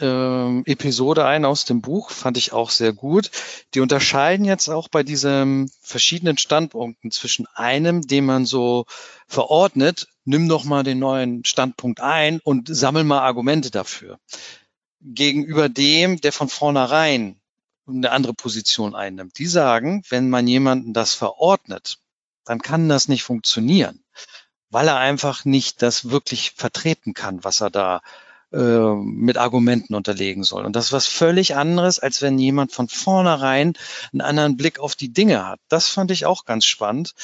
[0.00, 3.32] äh, Episode ein aus dem Buch, fand ich auch sehr gut.
[3.74, 8.86] Die unterscheiden jetzt auch bei diesen verschiedenen Standpunkten zwischen einem, den man so
[9.26, 14.18] verordnet, nimm doch mal den neuen Standpunkt ein und sammel mal Argumente dafür.
[15.04, 17.40] Gegenüber dem, der von vornherein
[17.86, 19.38] eine andere Position einnimmt.
[19.38, 21.98] Die sagen, wenn man jemanden das verordnet,
[22.44, 24.02] dann kann das nicht funktionieren,
[24.70, 28.00] weil er einfach nicht das wirklich vertreten kann, was er da
[28.52, 30.64] äh, mit Argumenten unterlegen soll.
[30.64, 33.74] Und das ist was völlig anderes, als wenn jemand von vornherein
[34.12, 35.60] einen anderen Blick auf die Dinge hat.
[35.68, 37.14] Das fand ich auch ganz spannend,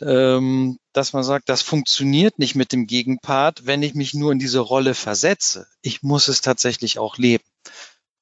[0.00, 4.38] ähm, dass man sagt, das funktioniert nicht mit dem Gegenpart, wenn ich mich nur in
[4.38, 5.66] diese Rolle versetze.
[5.82, 7.44] Ich muss es tatsächlich auch leben.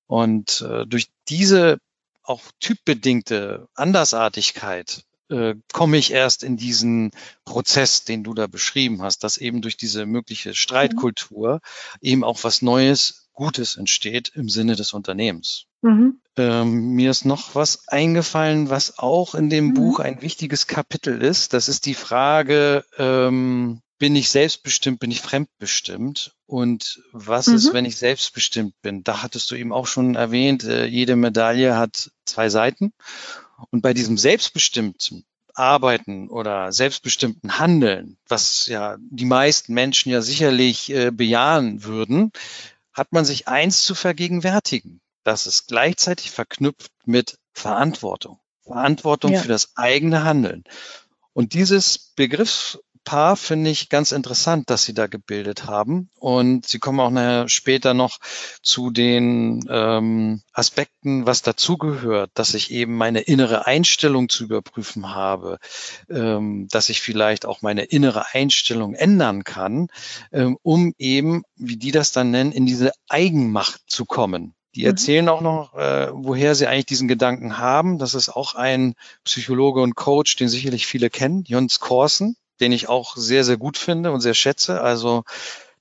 [0.06, 1.78] Und äh, durch diese
[2.22, 7.10] auch typbedingte Andersartigkeit äh, komme ich erst in diesen
[7.44, 11.60] Prozess, den du da beschrieben hast, dass eben durch diese mögliche Streitkultur
[12.00, 15.66] eben auch was Neues, Gutes entsteht im Sinne des Unternehmens.
[15.82, 16.20] Mhm.
[16.36, 19.74] Ähm, mir ist noch was eingefallen, was auch in dem mhm.
[19.74, 21.52] Buch ein wichtiges Kapitel ist.
[21.52, 26.34] Das ist die Frage, ähm, bin ich selbstbestimmt, bin ich fremdbestimmt?
[26.46, 27.54] Und was mhm.
[27.54, 29.04] ist, wenn ich selbstbestimmt bin?
[29.04, 32.92] Da hattest du eben auch schon erwähnt, äh, jede Medaille hat zwei Seiten.
[33.70, 40.90] Und bei diesem selbstbestimmten Arbeiten oder selbstbestimmten Handeln, was ja die meisten Menschen ja sicherlich
[40.90, 42.32] äh, bejahen würden,
[42.96, 45.00] hat man sich eins zu vergegenwärtigen.
[45.22, 48.40] Das ist gleichzeitig verknüpft mit Verantwortung.
[48.62, 49.40] Verantwortung ja.
[49.42, 50.64] für das eigene Handeln.
[51.32, 56.10] Und dieses Begriffs, Paar finde ich ganz interessant, dass Sie da gebildet haben.
[56.18, 58.18] Und Sie kommen auch nachher später noch
[58.62, 65.58] zu den ähm, Aspekten, was dazugehört, dass ich eben meine innere Einstellung zu überprüfen habe,
[66.10, 69.86] ähm, dass ich vielleicht auch meine innere Einstellung ändern kann,
[70.32, 74.52] ähm, um eben, wie die das dann nennen, in diese Eigenmacht zu kommen.
[74.74, 74.86] Die mhm.
[74.88, 77.98] erzählen auch noch, äh, woher sie eigentlich diesen Gedanken haben.
[77.98, 82.88] Das ist auch ein Psychologe und Coach, den sicherlich viele kennen, Jons Korsen den ich
[82.88, 84.80] auch sehr, sehr gut finde und sehr schätze.
[84.80, 85.24] Also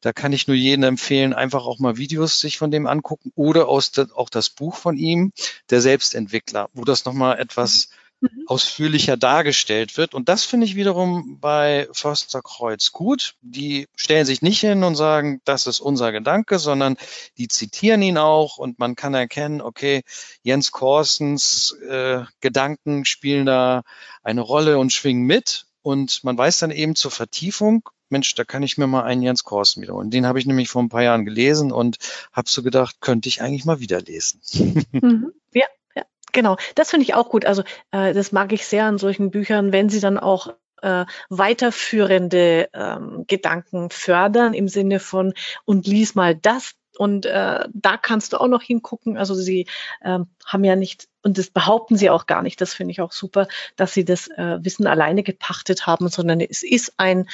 [0.06, 3.68] da kann ich nur jedem empfehlen, einfach auch mal Videos sich von dem angucken oder
[3.68, 5.32] aus de, auch das Buch von ihm,
[5.72, 7.90] der Selbstentwickler, wo das nochmal etwas
[8.22, 8.44] mhm.
[8.46, 10.14] ausführlicher dargestellt wird.
[10.14, 13.34] Und das finde ich wiederum bei Förster Kreuz gut.
[13.42, 16.98] Die stellen sich nicht hin und sagen, das ist unser Gedanke, sondern
[17.40, 20.04] die zitieren ihn auch und man kann erkennen, okay,
[20.44, 23.82] Jens Korsens äh, Gedanken spielen da
[24.22, 25.66] eine Rolle und schwingen mit.
[25.86, 29.44] Und man weiß dann eben zur Vertiefung, Mensch, da kann ich mir mal einen Jens
[29.44, 30.10] Korsen wiederholen.
[30.10, 31.98] Den habe ich nämlich vor ein paar Jahren gelesen und
[32.34, 34.42] habe so gedacht, könnte ich eigentlich mal wieder lesen.
[34.92, 35.32] Mhm.
[35.54, 36.58] Ja, ja, genau.
[36.74, 37.46] Das finde ich auch gut.
[37.46, 42.68] Also äh, das mag ich sehr an solchen Büchern, wenn sie dann auch äh, weiterführende
[42.74, 48.38] ähm, Gedanken fördern im Sinne von und lies mal das und äh, da kannst du
[48.38, 49.18] auch noch hingucken.
[49.18, 49.68] Also sie
[50.02, 53.12] äh, haben ja nicht, und das behaupten sie auch gar nicht, das finde ich auch
[53.12, 57.28] super, dass sie das äh, Wissen alleine gepachtet haben, sondern es ist ein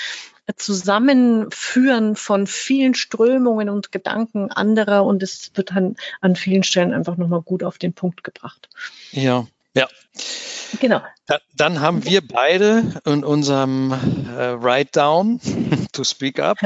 [0.58, 7.18] Zusammenführen von vielen Strömungen und Gedanken anderer und es wird dann an vielen Stellen einfach
[7.18, 8.70] nochmal gut auf den Punkt gebracht.
[9.12, 9.88] Ja, ja.
[10.80, 11.02] Genau.
[11.28, 15.40] Da, dann haben wir beide in unserem äh, Write Down
[15.94, 16.58] to Speak Up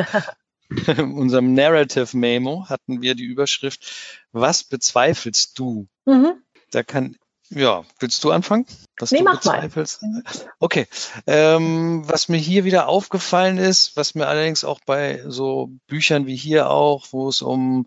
[0.97, 3.91] unserem Narrative Memo hatten wir die Überschrift,
[4.31, 5.87] was bezweifelst du?
[6.05, 6.33] Mhm.
[6.71, 7.17] Da kann,
[7.49, 8.65] ja, willst du anfangen?
[8.99, 10.01] Was nee, du mach bezweifelst?
[10.01, 10.23] Mal.
[10.59, 10.87] Okay.
[11.27, 16.35] Ähm, was mir hier wieder aufgefallen ist, was mir allerdings auch bei so Büchern wie
[16.35, 17.85] hier auch, wo es um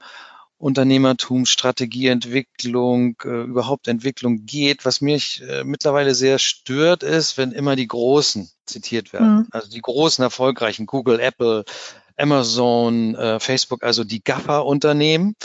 [0.59, 4.85] Unternehmertum, Strategieentwicklung, äh, überhaupt Entwicklung geht.
[4.85, 9.37] Was mich äh, mittlerweile sehr stört, ist, wenn immer die Großen zitiert werden.
[9.37, 9.49] Mhm.
[9.53, 11.65] Also die großen, erfolgreichen Google, Apple,
[12.19, 15.37] Amazon, äh, Facebook, also die GAFA-Unternehmen,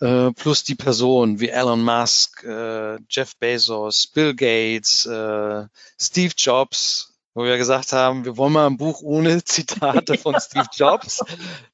[0.00, 5.66] äh, plus die Personen wie Elon Musk, äh, Jeff Bezos, Bill Gates, äh,
[5.98, 10.68] Steve Jobs, wo wir gesagt haben, wir wollen mal ein Buch ohne Zitate von Steve
[10.74, 11.22] Jobs.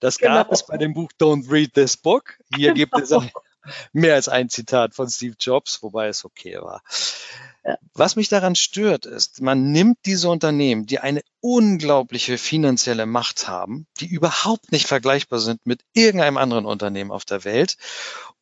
[0.01, 0.35] Das genau.
[0.35, 2.38] gab es bei dem Buch Don't Read This Book.
[2.55, 2.75] Hier genau.
[2.75, 3.27] gibt es genau.
[3.92, 6.83] mehr als ein Zitat von Steve Jobs, wobei es okay war.
[7.94, 13.87] Was mich daran stört, ist, man nimmt diese Unternehmen, die eine unglaubliche finanzielle Macht haben,
[14.00, 17.76] die überhaupt nicht vergleichbar sind mit irgendeinem anderen Unternehmen auf der Welt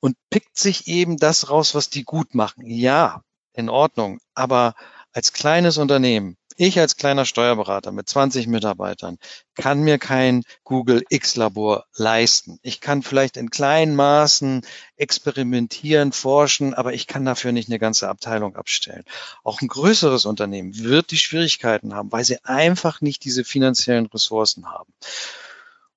[0.01, 2.67] und pickt sich eben das raus, was die gut machen.
[2.67, 4.75] Ja, in Ordnung, aber
[5.13, 9.19] als kleines Unternehmen ich als kleiner Steuerberater mit 20 Mitarbeitern
[9.55, 12.59] kann mir kein Google X-Labor leisten.
[12.63, 14.63] Ich kann vielleicht in kleinen Maßen
[14.97, 19.05] experimentieren, forschen, aber ich kann dafür nicht eine ganze Abteilung abstellen.
[19.43, 24.67] Auch ein größeres Unternehmen wird die Schwierigkeiten haben, weil sie einfach nicht diese finanziellen Ressourcen
[24.67, 24.93] haben.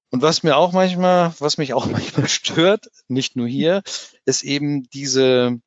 [0.09, 3.83] Und was mir auch manchmal, was mich auch manchmal stört, nicht nur hier,
[4.25, 5.59] ist eben diese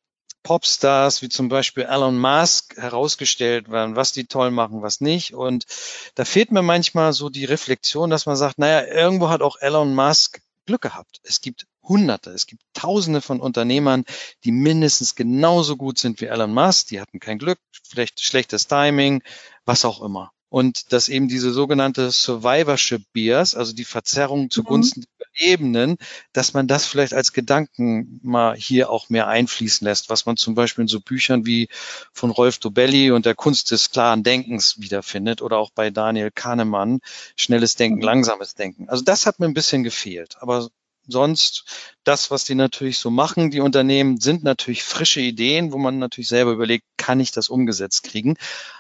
[0.43, 5.35] Popstars wie zum Beispiel Elon Musk herausgestellt werden, was die toll machen, was nicht.
[5.35, 5.65] Und
[6.15, 9.95] da fehlt mir manchmal so die Reflexion, dass man sagt, naja, irgendwo hat auch Elon
[9.95, 11.21] Musk Glück gehabt.
[11.23, 14.05] Es gibt Hunderte, es gibt Tausende von Unternehmern,
[14.45, 16.89] die mindestens genauso gut sind wie Elon Musk.
[16.89, 19.23] Die hatten kein Glück, vielleicht schlechtes Timing,
[19.65, 25.05] was auch immer und dass eben diese sogenannte Survivorship Bias, also die Verzerrung zugunsten mhm.
[25.19, 25.97] der Überlebenden,
[26.33, 30.55] dass man das vielleicht als Gedanken mal hier auch mehr einfließen lässt, was man zum
[30.55, 31.69] Beispiel in so Büchern wie
[32.13, 36.99] von Rolf Dobelli und der Kunst des klaren Denkens wiederfindet oder auch bei Daniel Kahnemann,
[37.37, 38.05] schnelles Denken, mhm.
[38.05, 38.89] langsames Denken.
[38.89, 40.69] Also das hat mir ein bisschen gefehlt, aber
[41.07, 41.65] sonst
[42.05, 46.29] das, was die natürlich so machen, die Unternehmen, sind natürlich frische Ideen, wo man natürlich
[46.29, 48.37] selber überlegt, kann ich das umgesetzt kriegen?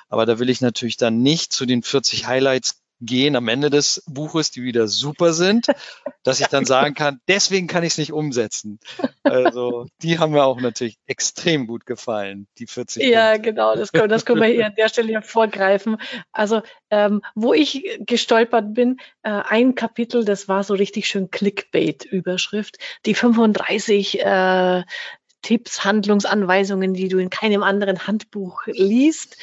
[0.08, 4.02] Aber da will ich natürlich dann nicht zu den 40 Highlights gehen am Ende des
[4.06, 5.66] Buches, die wieder super sind,
[6.22, 8.78] dass ich dann sagen kann, deswegen kann ich es nicht umsetzen.
[9.22, 13.02] Also die haben mir auch natürlich extrem gut gefallen, die 40.
[13.02, 13.50] Ja, Punkte.
[13.50, 15.96] genau, das können, das können wir hier an der Stelle hervorgreifen.
[16.32, 22.78] Also ähm, wo ich gestolpert bin, äh, ein Kapitel, das war so richtig schön Clickbait-Überschrift,
[23.06, 24.82] die 35 äh,
[25.42, 29.38] Tipps, Handlungsanweisungen, die du in keinem anderen Handbuch liest.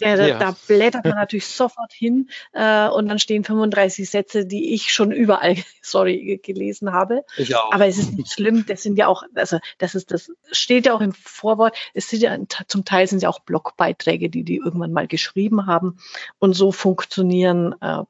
[0.00, 0.38] Ja, da, ja.
[0.38, 5.10] da blättert man natürlich sofort hin äh, und dann stehen 35 Sätze, die ich schon
[5.10, 7.24] überall, sorry, gelesen habe.
[7.38, 7.72] Ich auch.
[7.72, 10.94] Aber es ist nicht schlimm, das sind ja auch, also das ist, das steht ja
[10.94, 12.36] auch im Vorwort, es sind ja
[12.68, 15.98] zum Teil sind ja auch Blogbeiträge, die die irgendwann mal geschrieben haben
[16.38, 18.02] und so funktionieren äh,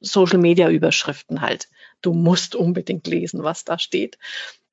[0.00, 1.68] Social Media Überschriften halt.
[2.00, 4.18] Du musst unbedingt lesen, was da steht.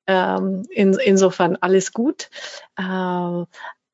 [0.06, 2.30] Ähm, in, insofern alles gut.
[2.76, 3.44] Äh,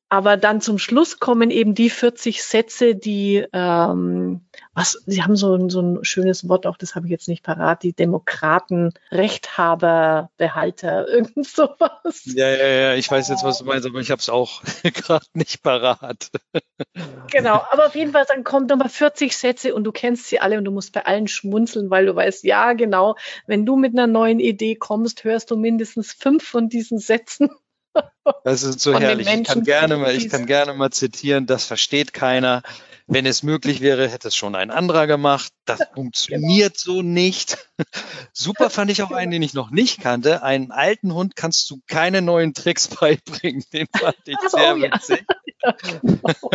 [0.07, 4.41] aber dann zum Schluss kommen eben die 40 Sätze, die, ähm,
[4.75, 7.81] was, sie haben so, so ein schönes Wort, auch das habe ich jetzt nicht parat,
[7.81, 12.21] die Demokraten, Rechthaber, Behalter, irgend sowas.
[12.25, 15.25] Ja, ja, ja, ich weiß jetzt, was du meinst, aber ich habe es auch gerade
[15.33, 16.29] nicht parat.
[17.31, 20.59] genau, aber auf jeden Fall, dann kommen nochmal 40 Sätze und du kennst sie alle
[20.59, 23.15] und du musst bei allen schmunzeln, weil du weißt, ja, genau,
[23.47, 27.49] wenn du mit einer neuen Idee kommst, hörst du mindestens fünf von diesen Sätzen.
[28.43, 29.27] Das ist so herrlich.
[29.27, 32.63] Ich kann, gerne mal, ich kann gerne mal zitieren, das versteht keiner.
[33.07, 35.51] Wenn es möglich wäre, hätte es schon ein anderer gemacht.
[35.65, 36.95] Das funktioniert genau.
[36.97, 37.69] so nicht.
[38.33, 40.41] Super fand ich auch einen, den ich noch nicht kannte.
[40.41, 43.63] Einen alten Hund kannst du keine neuen Tricks beibringen.
[43.71, 45.25] Den fand ich sehr oh, witzig.
[45.63, 45.75] Ja.
[46.01, 46.49] Genau.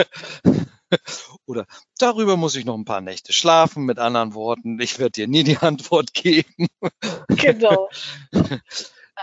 [1.46, 1.66] Oder
[1.98, 3.85] darüber muss ich noch ein paar Nächte schlafen.
[3.85, 6.66] Mit anderen Worten, ich werde dir nie die Antwort geben.
[7.29, 7.88] Genau.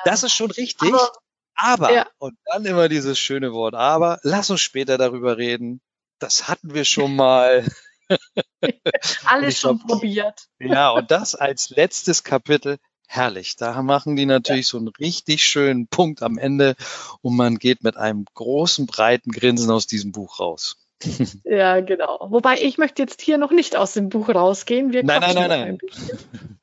[0.05, 0.93] Das ist schon richtig.
[0.93, 1.11] Aber
[1.57, 2.07] aber, ja.
[2.19, 5.81] und dann immer dieses schöne Wort, aber, lass uns später darüber reden.
[6.19, 7.65] Das hatten wir schon mal.
[9.25, 10.47] Alles schon glaub, probiert.
[10.59, 12.77] Ja, und das als letztes Kapitel.
[13.09, 13.55] Herrlich.
[13.55, 14.71] Da machen die natürlich ja.
[14.71, 16.75] so einen richtig schönen Punkt am Ende
[17.21, 20.77] und man geht mit einem großen, breiten Grinsen aus diesem Buch raus.
[21.43, 22.27] Ja, genau.
[22.29, 24.91] Wobei ich möchte jetzt hier noch nicht aus dem Buch rausgehen.
[24.91, 25.77] Wir nein, nein, nein, nein.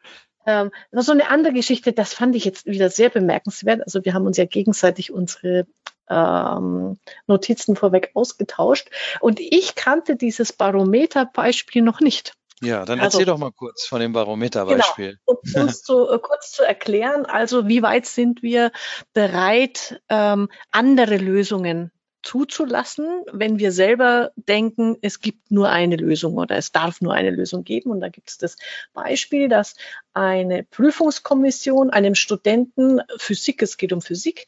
[0.47, 3.83] Ähm, so eine andere Geschichte, das fand ich jetzt wieder sehr bemerkenswert.
[3.83, 5.67] Also wir haben uns ja gegenseitig unsere
[6.09, 12.35] ähm, Notizen vorweg ausgetauscht und ich kannte dieses Barometer-Beispiel noch nicht.
[12.61, 15.19] Ja, dann also, erzähl doch mal kurz von dem Barometer-Beispiel.
[15.27, 18.73] Genau, um uns zu, äh, kurz zu erklären, also wie weit sind wir
[19.13, 21.91] bereit, ähm, andere Lösungen
[22.25, 27.31] zuzulassen, wenn wir selber denken, es gibt nur eine Lösung oder es darf nur eine
[27.31, 27.91] Lösung geben.
[27.91, 28.57] Und da gibt es das
[28.93, 29.77] Beispiel, dass
[30.13, 34.47] eine Prüfungskommission einem Studenten Physik, es geht um Physik,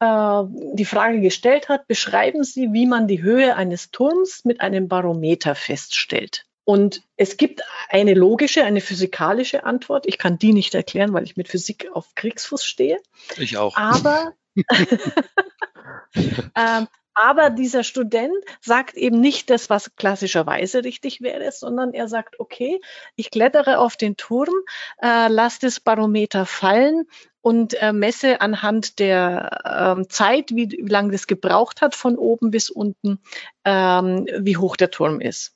[0.00, 4.88] äh, die Frage gestellt hat, beschreiben Sie, wie man die Höhe eines Turms mit einem
[4.88, 6.46] Barometer feststellt.
[6.64, 10.06] Und es gibt eine logische, eine physikalische Antwort.
[10.06, 12.98] Ich kann die nicht erklären, weil ich mit Physik auf Kriegsfuß stehe.
[13.36, 13.76] Ich auch.
[13.76, 14.32] Aber
[16.14, 22.38] ähm, aber dieser Student sagt eben nicht das, was klassischerweise richtig wäre, sondern er sagt,
[22.38, 22.80] okay,
[23.16, 24.54] ich klettere auf den Turm,
[25.02, 27.08] äh, lasse das Barometer fallen
[27.40, 32.50] und äh, messe anhand der ähm, Zeit, wie, wie lange das gebraucht hat von oben
[32.50, 33.18] bis unten,
[33.64, 35.54] ähm, wie hoch der Turm ist.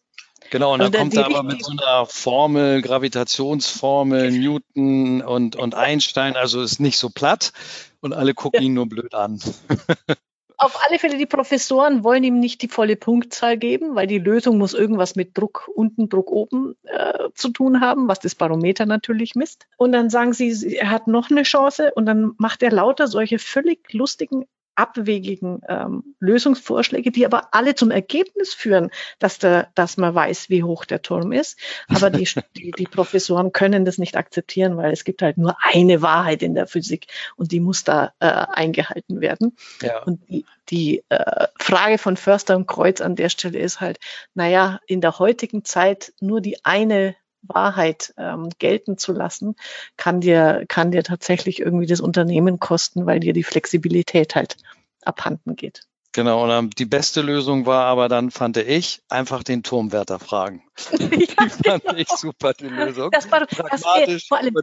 [0.50, 5.74] Genau, und also dann kommt er aber mit so einer Formel, Gravitationsformel, Newton und, und
[5.74, 7.52] Einstein, also ist nicht so platt
[8.00, 8.66] und alle gucken ja.
[8.66, 9.38] ihn nur blöd an.
[10.60, 14.58] auf alle Fälle, die Professoren wollen ihm nicht die volle Punktzahl geben, weil die Lösung
[14.58, 19.34] muss irgendwas mit Druck unten, Druck oben äh, zu tun haben, was das Barometer natürlich
[19.34, 19.66] misst.
[19.78, 23.38] Und dann sagen sie, er hat noch eine Chance und dann macht er lauter solche
[23.38, 24.44] völlig lustigen
[24.80, 30.62] abwegigen ähm, Lösungsvorschläge, die aber alle zum Ergebnis führen, dass, der, dass man weiß, wie
[30.62, 31.58] hoch der Turm ist.
[31.88, 32.24] Aber die,
[32.56, 36.54] die, die Professoren können das nicht akzeptieren, weil es gibt halt nur eine Wahrheit in
[36.54, 39.54] der Physik und die muss da äh, eingehalten werden.
[39.82, 40.02] Ja.
[40.04, 43.98] Und die, die äh, Frage von Förster und Kreuz an der Stelle ist halt,
[44.32, 49.56] naja, in der heutigen Zeit nur die eine Wahrheit ähm, gelten zu lassen,
[49.96, 54.56] kann dir, kann dir tatsächlich irgendwie das Unternehmen kosten, weil dir die Flexibilität halt
[55.02, 55.82] abhanden geht.
[56.12, 60.64] Genau, und die beste Lösung war aber dann, fand ich, einfach den Turmwärter fragen.
[60.98, 63.10] die fand ich super, die Lösung.
[63.12, 64.54] Das war Pragmatisch, das, vor allem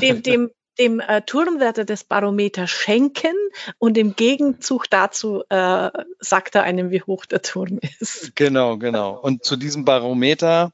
[0.00, 3.34] dem, dem, dem äh, Turmwärter das Barometer schenken
[3.78, 8.34] und im Gegenzug dazu äh, sagt er einem, wie hoch der Turm ist.
[8.34, 9.18] Genau, genau.
[9.20, 10.72] Und zu diesem Barometer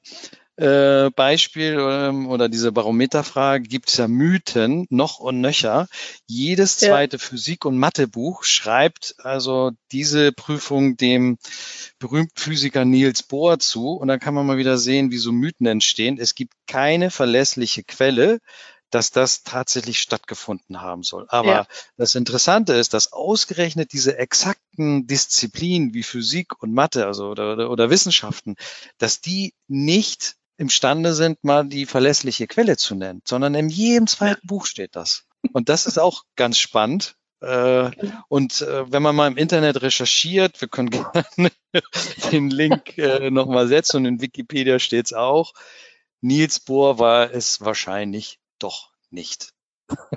[0.57, 5.87] äh, Beispiel ähm, oder diese Barometerfrage gibt es ja Mythen noch und nöcher.
[6.27, 7.23] Jedes zweite ja.
[7.23, 11.39] Physik- und Mathebuch schreibt also diese Prüfung dem
[11.99, 13.91] berühmten Physiker Niels Bohr zu.
[13.91, 16.19] Und dann kann man mal wieder sehen, wie so Mythen entstehen.
[16.19, 18.39] Es gibt keine verlässliche Quelle,
[18.91, 21.27] dass das tatsächlich stattgefunden haben soll.
[21.29, 21.67] Aber ja.
[21.97, 27.71] das Interessante ist, dass ausgerechnet diese exakten Disziplinen wie Physik und Mathe, also oder, oder,
[27.71, 28.57] oder Wissenschaften,
[28.99, 34.47] dass die nicht imstande sind, mal die verlässliche Quelle zu nennen, sondern in jedem zweiten
[34.47, 35.25] Buch steht das.
[35.53, 37.17] Und das ist auch ganz spannend.
[37.41, 37.91] Äh,
[38.29, 41.51] und äh, wenn man mal im Internet recherchiert, wir können gerne
[42.33, 45.53] den Link äh, nochmal setzen und in Wikipedia steht es auch,
[46.23, 49.53] Niels Bohr war es wahrscheinlich doch nicht.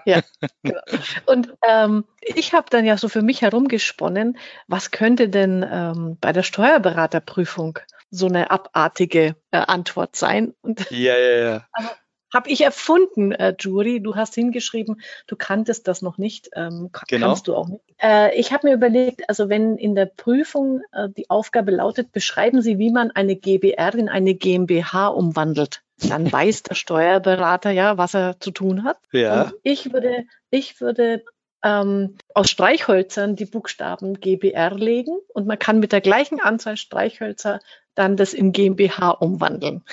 [0.06, 0.22] Ja,
[0.64, 0.82] genau.
[1.28, 6.34] Und ähm, ich habe dann ja so für mich herumgesponnen, was könnte denn ähm, bei
[6.34, 7.78] der Steuerberaterprüfung
[8.12, 10.54] so eine abartige äh, Antwort sein?
[10.62, 11.68] Und ja, ja, ja.
[12.32, 14.04] Habe ich erfunden, äh, Jury.
[14.04, 16.52] Du hast hingeschrieben, du kanntest das noch nicht.
[16.54, 17.28] Ähm, genau.
[17.28, 17.84] Kannst du auch nicht.
[18.00, 22.62] Äh, ich habe mir überlegt, also wenn in der Prüfung äh, die Aufgabe lautet, beschreiben
[22.62, 28.14] Sie, wie man eine GBR in eine GmbH umwandelt dann weiß der Steuerberater ja, was
[28.14, 28.98] er zu tun hat.
[29.12, 29.44] Ja.
[29.44, 31.24] Und ich würde, ich würde
[31.64, 37.60] ähm, aus Streichhölzern die Buchstaben GBR legen und man kann mit der gleichen Anzahl Streichhölzer
[37.96, 39.84] dann das in GmbH umwandeln.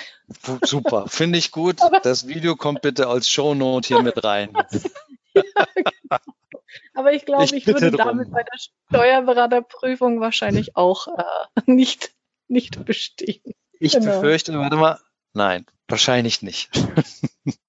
[0.63, 1.79] Super, finde ich gut.
[2.03, 4.53] das Video kommt bitte als Shownote hier mit rein.
[5.33, 5.43] ja,
[5.75, 6.21] genau.
[6.93, 7.97] Aber ich glaube, ich, ich würde drum.
[7.97, 12.11] damit bei der Steuerberaterprüfung wahrscheinlich auch äh, nicht,
[12.47, 13.53] nicht bestehen.
[13.79, 14.21] Ich genau.
[14.21, 14.99] befürchte, warte mal,
[15.33, 16.69] nein, Wahrscheinlich nicht.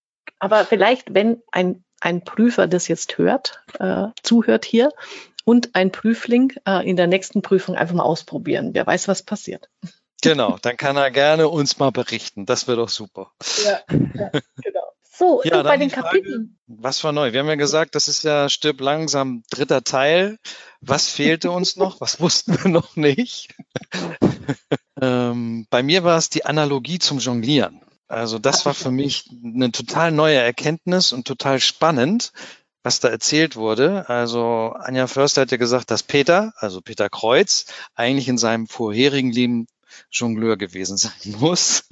[0.40, 4.92] Aber vielleicht, wenn ein, ein Prüfer das jetzt hört, äh, zuhört hier
[5.44, 8.70] und ein Prüfling äh, in der nächsten Prüfung einfach mal ausprobieren.
[8.74, 9.68] Wer weiß, was passiert.
[10.20, 12.44] Genau, dann kann er gerne uns mal berichten.
[12.44, 13.30] Das wäre doch super.
[13.64, 13.78] Ja,
[14.14, 14.30] ja
[14.60, 14.82] genau.
[15.18, 16.58] So, ja, bei den Frage, Kapiteln.
[16.66, 17.32] Was war neu?
[17.32, 20.38] Wir haben ja gesagt, das ist ja stirb langsam dritter Teil.
[20.80, 22.00] Was fehlte uns noch?
[22.00, 23.54] Was wussten wir noch nicht?
[25.00, 27.80] ähm, bei mir war es die Analogie zum Jonglieren.
[28.08, 32.32] Also das war für mich eine total neue Erkenntnis und total spannend,
[32.82, 34.08] was da erzählt wurde.
[34.08, 39.30] Also Anja Förster hat ja gesagt, dass Peter, also Peter Kreuz, eigentlich in seinem vorherigen
[39.30, 39.66] Leben
[40.10, 41.84] Jongleur gewesen sein muss,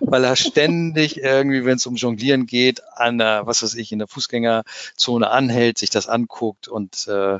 [0.00, 3.98] weil er ständig irgendwie, wenn es um Jonglieren geht, an der, was weiß ich, in
[3.98, 7.38] der Fußgängerzone anhält, sich das anguckt und äh,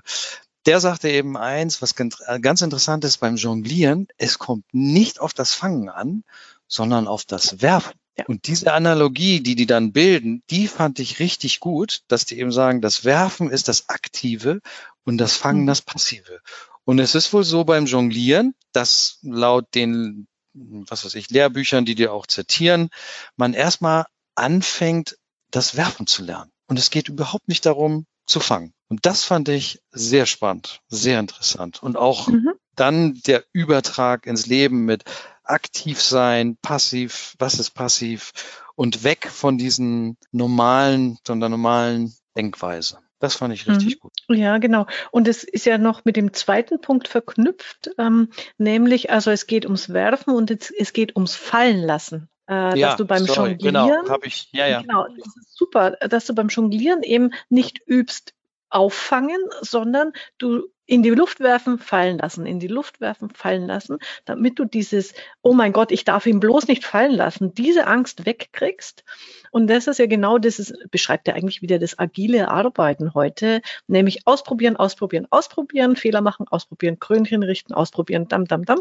[0.64, 5.54] der sagte eben eins, was ganz interessant ist beim Jonglieren, es kommt nicht auf das
[5.54, 6.22] Fangen an,
[6.68, 7.98] sondern auf das Werfen.
[8.16, 8.24] Ja.
[8.26, 12.52] Und diese Analogie, die die dann bilden, die fand ich richtig gut, dass die eben
[12.52, 14.60] sagen, das Werfen ist das Aktive
[15.04, 15.68] und das Fangen mhm.
[15.68, 16.40] das Passive.
[16.84, 21.94] Und es ist wohl so beim Jonglieren, dass laut den, was weiß ich, Lehrbüchern, die
[21.94, 22.90] dir auch zitieren,
[23.36, 25.16] man erstmal anfängt,
[25.50, 26.50] das Werfen zu lernen.
[26.66, 28.72] Und es geht überhaupt nicht darum, zu fangen.
[28.88, 31.82] Und das fand ich sehr spannend, sehr interessant.
[31.82, 32.52] Und auch mhm.
[32.74, 35.04] dann der Übertrag ins Leben mit,
[35.44, 38.32] aktiv sein, passiv, was ist passiv
[38.74, 42.98] und weg von diesen normalen, von der normalen Denkweise.
[43.18, 44.00] Das fand ich richtig mhm.
[44.00, 44.12] gut.
[44.28, 44.86] Ja, genau.
[45.12, 49.64] Und es ist ja noch mit dem zweiten Punkt verknüpft, ähm, nämlich, also es geht
[49.64, 52.28] ums Werfen und es, es geht ums Fallenlassen.
[52.48, 54.82] Äh, ja, dass du beim sorry, genau, Jonglieren, genau, habe ich, ja, ja.
[54.82, 58.34] Genau, das ist super, dass du beim Jonglieren eben nicht übst,
[58.72, 63.98] auffangen, sondern du in die Luft werfen, fallen lassen, in die Luft werfen, fallen lassen,
[64.24, 68.26] damit du dieses, oh mein Gott, ich darf ihn bloß nicht fallen lassen, diese Angst
[68.26, 69.04] wegkriegst.
[69.52, 73.62] Und das ist ja genau das, ist, beschreibt ja eigentlich wieder das agile Arbeiten heute,
[73.86, 78.80] nämlich ausprobieren, ausprobieren, ausprobieren, Fehler machen, ausprobieren, Krönchen richten, ausprobieren, dam, dam, dam.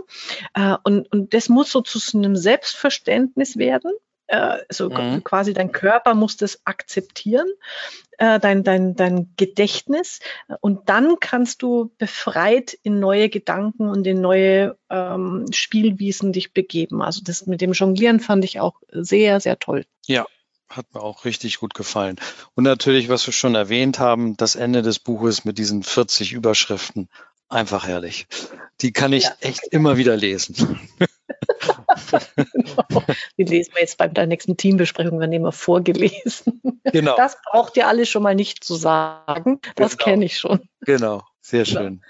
[0.54, 3.92] Äh, und, und das muss so zu einem Selbstverständnis werden
[4.32, 5.26] Äh, so mhm.
[5.26, 7.48] quasi dein Körper muss das akzeptieren,
[8.18, 10.22] äh, dein, dein, dein Gedächtnis.
[10.62, 17.02] Und dann kannst du befreit in neue Gedanken und in neue ähm, Spielwiesen dich begeben.
[17.02, 19.84] Also das mit dem Jonglieren fand ich auch sehr, sehr toll.
[20.06, 20.26] Ja,
[20.70, 22.16] hat mir auch richtig gut gefallen.
[22.56, 27.10] Und natürlich, was wir schon erwähnt haben, das Ende des Buches mit diesen 40 Überschriften.
[27.50, 28.28] Einfach herrlich.
[28.80, 29.36] Die kann ich ja.
[29.42, 30.80] echt immer wieder lesen.
[32.36, 33.04] genau.
[33.38, 36.62] Die lesen wir jetzt bei der nächsten Teambesprechung, nehmen wir vorgelesen.
[36.84, 37.16] Genau.
[37.16, 39.60] Das braucht ihr alle schon mal nicht zu sagen.
[39.76, 40.04] Das genau.
[40.04, 40.62] kenne ich schon.
[40.82, 41.80] Genau, sehr genau.
[41.80, 42.02] schön.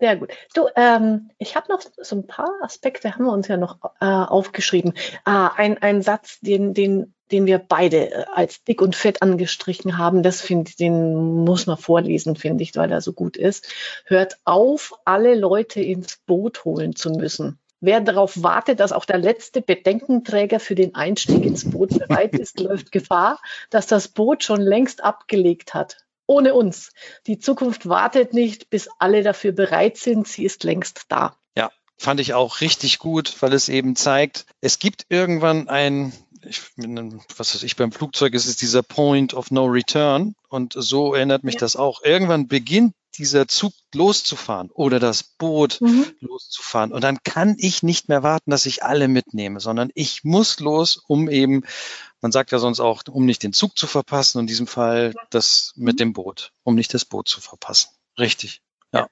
[0.00, 0.30] Sehr gut.
[0.54, 4.06] Du, ähm, ich habe noch so ein paar Aspekte, haben wir uns ja noch äh,
[4.06, 4.94] aufgeschrieben.
[5.24, 9.98] Ah, ein, ein Satz, den, den, den wir beide äh, als dick und fett angestrichen
[9.98, 13.70] haben, das finde den muss man vorlesen, finde ich, weil er so gut ist.
[14.06, 17.59] Hört auf, alle Leute ins Boot holen zu müssen.
[17.80, 22.60] Wer darauf wartet, dass auch der letzte Bedenkenträger für den Einstieg ins Boot bereit ist,
[22.60, 25.96] läuft Gefahr, dass das Boot schon längst abgelegt hat
[26.30, 26.92] ohne uns.
[27.26, 30.28] Die Zukunft wartet nicht, bis alle dafür bereit sind.
[30.28, 31.36] Sie ist längst da.
[31.56, 36.12] Ja, fand ich auch richtig gut, weil es eben zeigt, es gibt irgendwann ein,
[36.46, 36.60] ich,
[37.36, 40.36] was weiß ich, beim Flugzeug ist es dieser Point of No Return.
[40.48, 41.60] Und so erinnert mich ja.
[41.60, 42.04] das auch.
[42.04, 46.06] Irgendwann beginnt dieser Zug loszufahren oder das Boot mhm.
[46.20, 46.92] loszufahren.
[46.92, 50.96] Und dann kann ich nicht mehr warten, dass ich alle mitnehme, sondern ich muss los,
[51.06, 51.62] um eben
[52.22, 55.72] man sagt ja sonst auch, um nicht den Zug zu verpassen, in diesem Fall das
[55.76, 55.98] mit mhm.
[55.98, 57.90] dem Boot, um nicht das Boot zu verpassen.
[58.18, 58.62] Richtig.
[58.92, 59.08] Ja.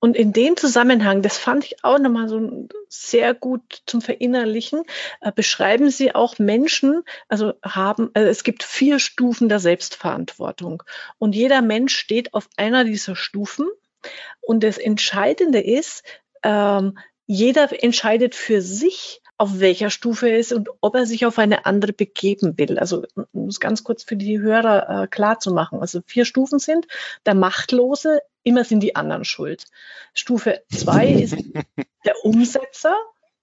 [0.00, 4.82] Und in dem Zusammenhang, das fand ich auch nochmal so sehr gut zum Verinnerlichen,
[5.20, 10.82] äh, beschreiben Sie auch Menschen, also haben, also es gibt vier Stufen der Selbstverantwortung.
[11.18, 13.68] Und jeder Mensch steht auf einer dieser Stufen.
[14.40, 16.04] Und das Entscheidende ist,
[16.44, 21.38] ähm, jeder entscheidet für sich, auf welcher Stufe er ist und ob er sich auf
[21.38, 22.78] eine andere begeben will.
[22.78, 25.80] Also um es ganz kurz für die Hörer äh, klar zu machen.
[25.80, 26.88] Also vier Stufen sind
[27.24, 29.66] der Machtlose, immer sind die anderen schuld.
[30.12, 31.36] Stufe zwei ist
[32.04, 32.96] der Umsetzer,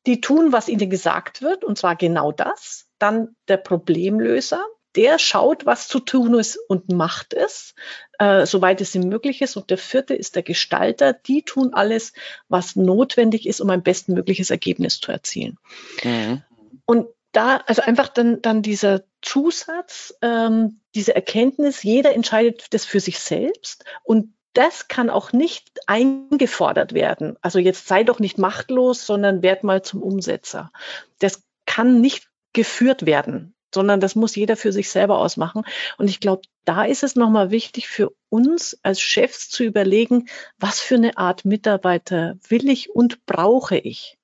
[0.05, 2.87] die tun, was ihnen gesagt wird, und zwar genau das.
[2.99, 4.63] Dann der Problemlöser,
[4.95, 7.75] der schaut, was zu tun ist und macht es,
[8.19, 9.55] äh, soweit es ihm möglich ist.
[9.55, 11.13] Und der vierte ist der Gestalter.
[11.13, 12.13] Die tun alles,
[12.47, 15.57] was notwendig ist, um ein bestmögliches Ergebnis zu erzielen.
[16.03, 16.43] Mhm.
[16.85, 22.99] Und da, also einfach dann, dann dieser Zusatz, ähm, diese Erkenntnis, jeder entscheidet das für
[22.99, 27.35] sich selbst und das kann auch nicht eingefordert werden.
[27.41, 30.71] Also jetzt sei doch nicht machtlos, sondern werd mal zum Umsetzer.
[31.19, 35.63] Das kann nicht geführt werden sondern das muss jeder für sich selber ausmachen.
[35.99, 40.79] Und ich glaube, da ist es nochmal wichtig für uns als Chefs zu überlegen, was
[40.79, 44.17] für eine Art Mitarbeiter will ich und brauche ich.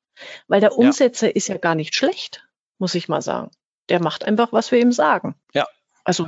[0.48, 1.34] Weil der Umsetzer ja.
[1.34, 2.48] ist ja gar nicht schlecht,
[2.80, 3.52] muss ich mal sagen.
[3.90, 5.36] Der macht einfach, was wir ihm sagen.
[5.54, 5.68] Ja.
[6.04, 6.28] Also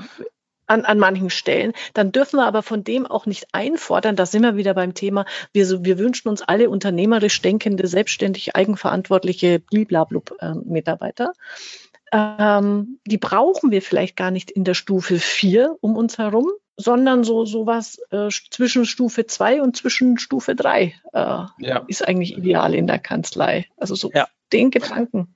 [0.67, 1.74] an, an manchen Stellen.
[1.93, 5.26] Dann dürfen wir aber von dem auch nicht einfordern, da sind wir wieder beim Thema,
[5.51, 11.34] wir, so, wir wünschen uns alle unternehmerisch denkende, selbstständig, eigenverantwortliche Bliblablub-Mitarbeiter.
[11.34, 16.51] Äh, ähm, die brauchen wir vielleicht gar nicht in der Stufe 4 um uns herum,
[16.78, 21.84] sondern so sowas äh, zwischen Stufe 2 und zwischen Stufe 3 äh, ja.
[21.88, 23.66] ist eigentlich ideal in der Kanzlei.
[23.78, 24.28] Also so ja.
[24.51, 25.36] den Gedanken.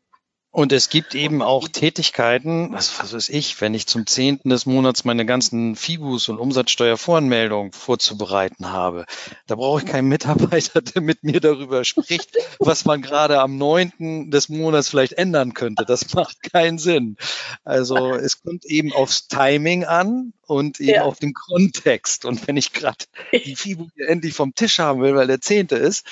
[0.57, 4.65] Und es gibt eben auch Tätigkeiten, was, was weiß ich, wenn ich zum zehnten des
[4.65, 9.05] Monats meine ganzen FIBUS und Umsatzsteuervoranmeldungen vorzubereiten habe.
[9.45, 14.31] Da brauche ich keinen Mitarbeiter, der mit mir darüber spricht, was man gerade am neunten
[14.31, 15.85] des Monats vielleicht ändern könnte.
[15.85, 17.17] Das macht keinen Sinn.
[17.63, 21.03] Also es kommt eben aufs Timing an und eben ja.
[21.03, 22.25] auf den Kontext.
[22.25, 26.03] Und wenn ich gerade die FIBU endlich vom Tisch haben will, weil der zehnte ist,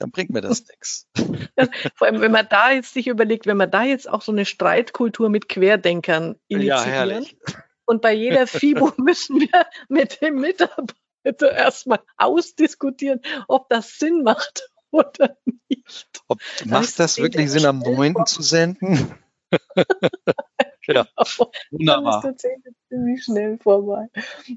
[0.00, 1.08] dann bringt mir das nichts.
[1.94, 4.44] Vor allem, wenn man da jetzt sich überlegt, wenn man da jetzt auch so eine
[4.44, 7.24] Streitkultur mit Querdenkern initiieren.
[7.24, 14.22] Ja, und bei jeder FIBO müssen wir mit dem Mitarbeiter erstmal ausdiskutieren, ob das Sinn
[14.22, 15.36] macht oder
[15.68, 16.22] nicht.
[16.28, 18.26] Ob, macht das wirklich Sinn, am 9.
[18.26, 19.14] zu senden?
[20.94, 21.06] Ja.
[21.70, 22.22] Wunderbar.
[22.22, 24.08] Dann ist der ziemlich schnell vorbei.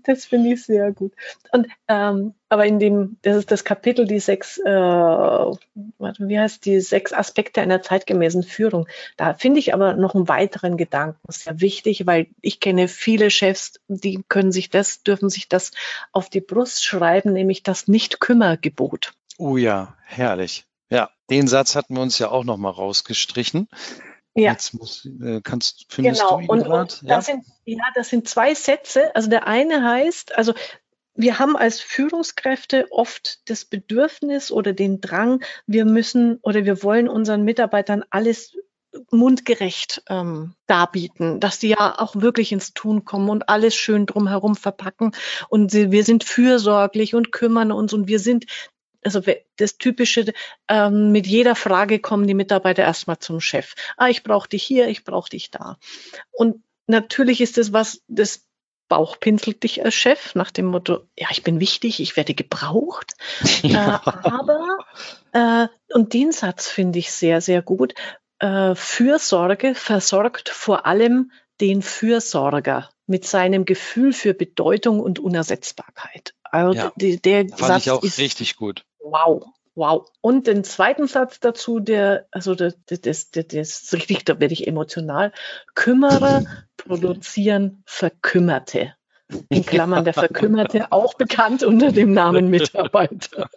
[0.04, 1.14] Das finde ich sehr gut.
[1.52, 6.64] Und ähm, aber in dem, das ist das Kapitel, die sechs, äh, warte, wie heißt
[6.66, 8.88] die sechs Aspekte einer zeitgemäßen Führung.
[9.18, 13.80] Da finde ich aber noch einen weiteren Gedanken sehr wichtig, weil ich kenne viele Chefs,
[13.88, 15.72] die können sich das, dürfen sich das
[16.12, 19.14] auf die Brust schreiben, nämlich das Nicht-Kümmergebot.
[19.40, 20.66] Oh ja, herrlich.
[20.92, 23.68] Ja, den Satz hatten wir uns ja auch noch mal rausgestrichen.
[24.36, 24.52] Ja.
[24.52, 26.38] Jetzt muss, äh, kannst, findest genau.
[26.38, 27.16] du ihn und, und ja?
[27.16, 29.16] Das sind, ja, das sind zwei Sätze.
[29.16, 30.54] Also der eine heißt, also
[31.16, 37.08] wir haben als Führungskräfte oft das Bedürfnis oder den Drang, wir müssen oder wir wollen
[37.08, 38.58] unseren Mitarbeitern alles
[39.12, 44.56] mundgerecht ähm, darbieten, dass die ja auch wirklich ins Tun kommen und alles schön drumherum
[44.56, 45.14] verpacken
[45.50, 48.46] und sie, wir sind fürsorglich und kümmern uns und wir sind
[49.04, 49.22] also
[49.58, 50.34] das typische,
[50.68, 53.74] ähm, mit jeder Frage kommen die Mitarbeiter erstmal zum Chef.
[53.98, 55.78] Ah, ich brauche dich hier, ich brauche dich da.
[56.32, 58.48] Und natürlich ist das was, das
[58.90, 63.14] bauchpinselt dich als Chef nach dem Motto, ja, ich bin wichtig, ich werde gebraucht.
[63.64, 64.02] Ja.
[64.06, 64.78] Äh, aber,
[65.32, 67.94] äh, und den Satz finde ich sehr, sehr gut,
[68.40, 71.32] äh, Fürsorge versorgt vor allem
[71.62, 76.34] den Fürsorger mit seinem Gefühl für Bedeutung und Unersetzbarkeit.
[76.44, 78.86] Also ja, die, der fand Satz ich auch ist richtig gut.
[79.04, 79.44] Wow,
[79.76, 80.10] wow.
[80.22, 84.54] Und den zweiten Satz dazu, der, also das, das, das, das ist richtig, da werde
[84.54, 85.34] ich emotional.
[85.76, 86.44] Kümmerer
[86.78, 88.96] produzieren Verkümmerte.
[89.50, 93.50] In Klammern der Verkümmerte, auch bekannt unter dem Namen Mitarbeiter.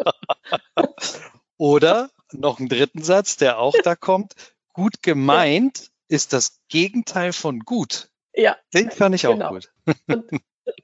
[1.58, 4.34] Oder noch einen dritten Satz, der auch da kommt.
[4.72, 8.08] Gut gemeint ist das Gegenteil von gut.
[8.34, 8.56] Ja.
[8.74, 9.46] Den fand ich genau.
[9.46, 9.70] auch gut.
[10.06, 10.40] Und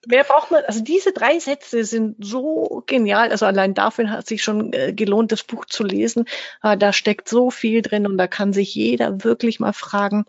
[0.06, 3.30] Mehr braucht man, also diese drei Sätze sind so genial.
[3.30, 6.26] Also allein dafür hat sich schon äh, gelohnt, das Buch zu lesen.
[6.62, 10.24] Äh, da steckt so viel drin und da kann sich jeder wirklich mal fragen,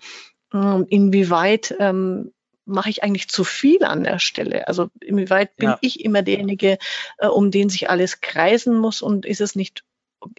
[0.53, 2.31] äh, inwieweit ähm,
[2.65, 4.67] mache ich eigentlich zu viel an der Stelle?
[4.67, 5.77] Also inwieweit bin ja.
[5.81, 6.77] ich immer derjenige,
[7.17, 9.83] äh, um den sich alles kreisen muss und ist es nicht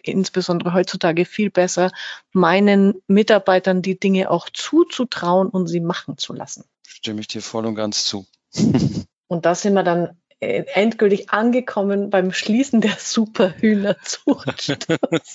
[0.01, 1.91] insbesondere heutzutage viel besser,
[2.31, 6.65] meinen Mitarbeitern die Dinge auch zuzutrauen und sie machen zu lassen?
[6.87, 8.25] Stimme ich dir voll und ganz zu.
[9.27, 14.77] Und da sind wir dann äh, endgültig angekommen beim Schließen der Superhühnerzucht.
[14.89, 15.33] das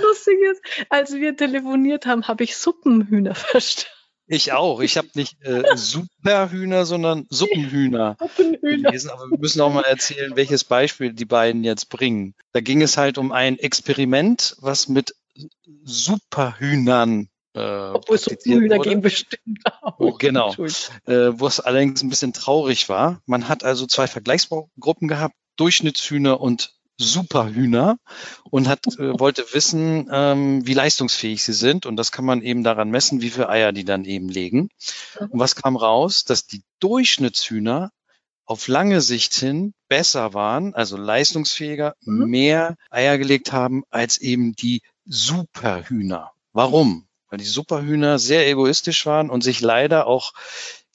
[0.00, 3.90] Lustige ist, als wir telefoniert haben, habe ich Suppenhühner verstanden.
[4.26, 4.80] Ich auch.
[4.80, 9.10] Ich habe nicht äh, Superhühner, sondern Suppenhühner, Suppenhühner gelesen.
[9.10, 12.34] Aber wir müssen auch mal erzählen, welches Beispiel die beiden jetzt bringen.
[12.52, 15.14] Da ging es halt um ein Experiment, was mit
[15.84, 19.98] Superhühnern äh, Obwohl es so Hühner gehen bestimmt auch.
[19.98, 20.52] Oh, genau.
[21.06, 23.20] Äh, wo es allerdings ein bisschen traurig war.
[23.26, 27.96] Man hat also zwei Vergleichsgruppen gehabt, Durchschnittshühner und Superhühner
[28.50, 31.86] und hat, äh, wollte wissen, ähm, wie leistungsfähig sie sind.
[31.86, 34.68] Und das kann man eben daran messen, wie viele Eier die dann eben legen.
[35.18, 36.24] Und was kam raus?
[36.24, 37.90] Dass die Durchschnittshühner
[38.46, 42.26] auf lange Sicht hin besser waren, also leistungsfähiger, mhm.
[42.26, 46.32] mehr Eier gelegt haben als eben die Superhühner.
[46.52, 47.06] Warum?
[47.34, 50.34] Weil die Superhühner sehr egoistisch waren und sich leider auch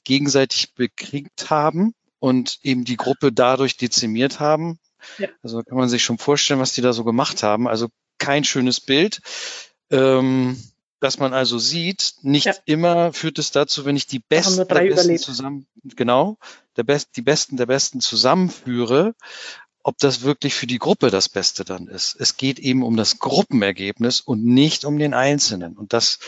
[0.04, 4.78] gegenseitig bekriegt haben und eben die Gruppe dadurch dezimiert haben.
[5.18, 5.28] Ja.
[5.42, 7.68] Also kann man sich schon vorstellen, was die da so gemacht haben.
[7.68, 9.20] Also kein schönes Bild.
[9.90, 10.58] Ähm,
[10.98, 12.54] dass man also sieht, nicht ja.
[12.64, 16.38] immer führt es dazu, wenn ich die Besten der Besten zusammen, genau,
[16.78, 19.14] der Best, die Besten der Besten zusammenführe,
[19.82, 22.16] ob das wirklich für die Gruppe das Beste dann ist.
[22.18, 25.76] Es geht eben um das Gruppenergebnis und nicht um den Einzelnen.
[25.76, 26.18] Und das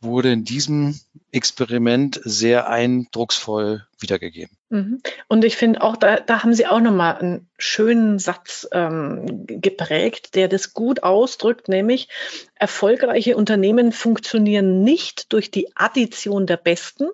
[0.00, 0.98] wurde in diesem
[1.30, 4.56] Experiment sehr eindrucksvoll wiedergegeben.
[4.70, 5.02] Mhm.
[5.28, 10.34] Und ich finde auch, da, da haben Sie auch nochmal einen schönen Satz ähm, geprägt,
[10.34, 12.08] der das gut ausdrückt, nämlich
[12.54, 17.10] erfolgreiche Unternehmen funktionieren nicht durch die Addition der Besten,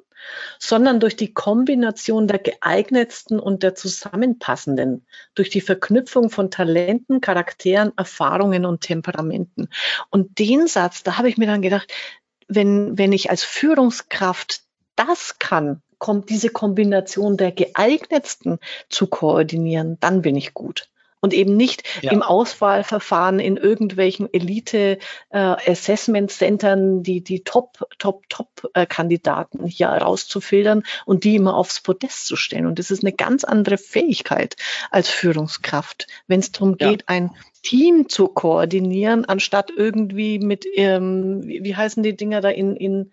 [0.58, 7.92] sondern durch die Kombination der geeignetsten und der zusammenpassenden, durch die Verknüpfung von Talenten, Charakteren,
[7.96, 9.68] Erfahrungen und Temperamenten.
[10.10, 11.92] Und den Satz, da habe ich mir dann gedacht,
[12.48, 14.62] wenn, wenn ich als Führungskraft
[14.94, 18.58] das kann, kommt diese Kombination der geeignetsten
[18.88, 20.88] zu koordinieren, dann bin ich gut
[21.26, 22.12] und eben nicht ja.
[22.12, 24.98] im Auswahlverfahren in irgendwelchen Elite
[25.30, 25.74] äh,
[27.02, 28.86] die die Top Top Top äh,
[29.66, 33.76] hier rauszufiltern und die immer aufs Podest zu stellen und das ist eine ganz andere
[33.76, 34.54] Fähigkeit
[34.92, 36.90] als Führungskraft, wenn es darum ja.
[36.90, 42.50] geht, ein Team zu koordinieren, anstatt irgendwie mit ähm, wie, wie heißen die Dinger da
[42.50, 43.10] in in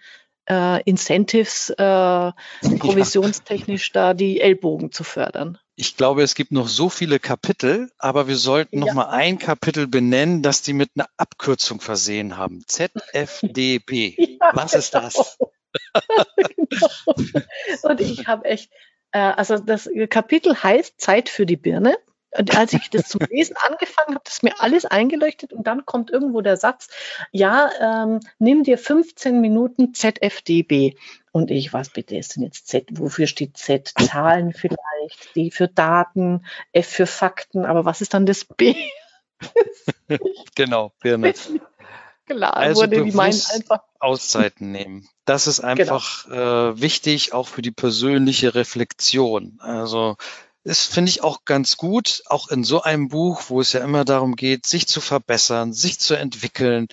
[0.47, 2.31] äh, Incentives äh,
[2.77, 5.57] provisionstechnisch da die Ellbogen zu fördern.
[5.75, 8.85] Ich glaube, es gibt noch so viele Kapitel, aber wir sollten ja.
[8.85, 12.63] noch mal ein Kapitel benennen, das die mit einer Abkürzung versehen haben.
[12.67, 14.15] ZFDB.
[14.43, 15.37] Ja, Was ist das?
[16.37, 16.89] genau.
[17.83, 18.71] Und ich habe echt,
[19.11, 21.95] äh, also das Kapitel heißt Zeit für die Birne.
[22.37, 26.09] Und als ich das zum Lesen angefangen habe, ist mir alles eingeleuchtet und dann kommt
[26.09, 26.89] irgendwo der Satz,
[27.31, 30.95] ja, ähm, nimm dir 15 Minuten ZFDB.
[31.33, 32.85] Und ich, was bitte ist denn jetzt Z?
[32.91, 33.91] Wofür steht Z?
[33.99, 38.75] Zahlen vielleicht, D für Daten, F für Fakten, aber was ist dann das B?
[40.55, 41.33] genau, Birne.
[42.27, 43.79] Klar, also wurde die meinen einfach.
[43.99, 45.09] Auszeiten nehmen.
[45.25, 45.71] Das ist genau.
[45.71, 46.69] einfach genau.
[46.69, 49.57] äh, wichtig, auch für die persönliche Reflexion.
[49.59, 50.17] Also
[50.63, 54.05] ist, finde ich, auch ganz gut, auch in so einem Buch, wo es ja immer
[54.05, 56.89] darum geht, sich zu verbessern, sich zu entwickeln,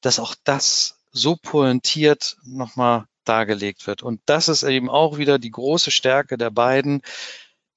[0.00, 4.02] dass auch das so pointiert nochmal dargelegt wird.
[4.02, 7.02] Und das ist eben auch wieder die große Stärke der beiden.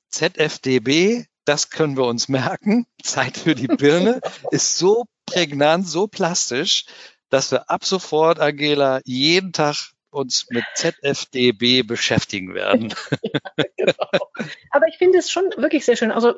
[0.10, 2.86] ZFDB, das können wir uns merken.
[3.04, 4.22] Zeit für die Birne
[4.52, 6.86] ist so prägnant, so plastisch,
[7.30, 12.94] dass wir ab sofort, Angela, jeden Tag uns mit ZFDB beschäftigen werden.
[13.58, 14.30] Ja, genau.
[14.72, 16.12] Aber ich finde es schon wirklich sehr schön.
[16.12, 16.36] Also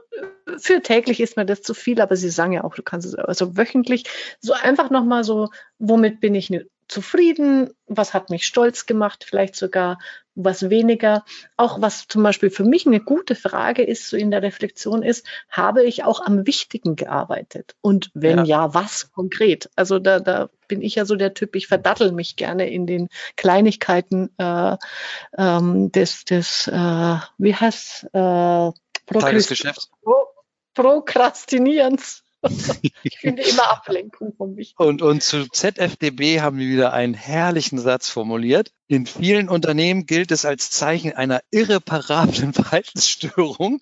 [0.58, 3.16] für täglich ist mir das zu viel, aber Sie sagen ja auch, du kannst es
[3.16, 4.06] also wöchentlich
[4.40, 6.50] so einfach nochmal so, womit bin ich
[6.88, 9.98] zufrieden, was hat mich stolz gemacht, vielleicht sogar
[10.36, 11.24] was weniger.
[11.58, 15.26] Auch was zum Beispiel für mich eine gute Frage ist, so in der Reflexion ist,
[15.50, 17.76] habe ich auch am Wichtigen gearbeitet?
[17.82, 19.70] Und wenn ja, ja was konkret?
[19.76, 23.08] Also da, da bin ich ja so der Typ, ich verdattel mich gerne in den
[23.38, 24.78] Kleinigkeiten äh,
[25.38, 28.72] ähm, des, des äh, wie heißt äh,
[29.08, 29.90] Tagesgeschäft.
[30.74, 32.25] Prokrastinierens.
[33.04, 34.74] ich finde immer Ablenkung von mich.
[34.78, 38.72] Und, und zu ZFDB haben wir wieder einen herrlichen Satz formuliert.
[38.88, 43.82] In vielen Unternehmen gilt es als Zeichen einer irreparablen Verhaltensstörung,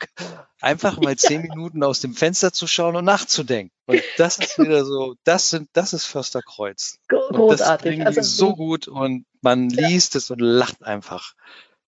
[0.62, 3.74] einfach mal zehn Minuten aus dem Fenster zu schauen und nachzudenken.
[3.86, 7.00] Und das ist wieder so, das sind, das ist Försterkreuz.
[7.10, 8.00] Großartig.
[8.00, 10.20] das also, so gut und man liest ja.
[10.20, 11.34] es und lacht einfach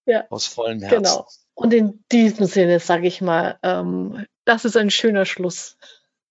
[0.05, 0.25] ja.
[0.29, 1.03] aus vollem Herzen.
[1.03, 1.27] Genau.
[1.53, 5.77] Und in diesem Sinne sage ich mal, ähm, das ist ein schöner Schluss.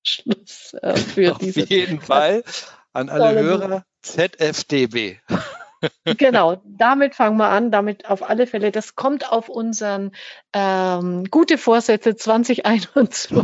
[0.05, 1.63] Schluss äh, für Auf diese.
[1.63, 2.45] Auf jeden Fall
[2.93, 5.17] an alle Hörer ZFDB.
[6.19, 8.71] genau, damit fangen wir an, damit auf alle Fälle.
[8.71, 10.13] Das kommt auf unseren
[10.53, 13.37] ähm, gute Vorsätze 2021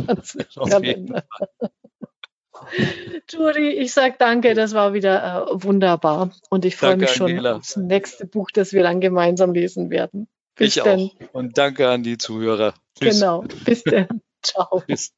[0.69, 1.25] Kalender.
[3.31, 7.57] Juri, ich sage danke, das war wieder äh, wunderbar und ich freue mich schon Angela.
[7.57, 10.29] aufs nächste Buch, das wir dann gemeinsam lesen werden.
[10.57, 11.01] Bis ich denn.
[11.01, 12.75] auch und danke an die Zuhörer.
[12.99, 13.19] Tschüss.
[13.19, 14.21] Genau, bis dann.
[14.43, 14.83] Ciao.
[14.87, 15.13] Bis.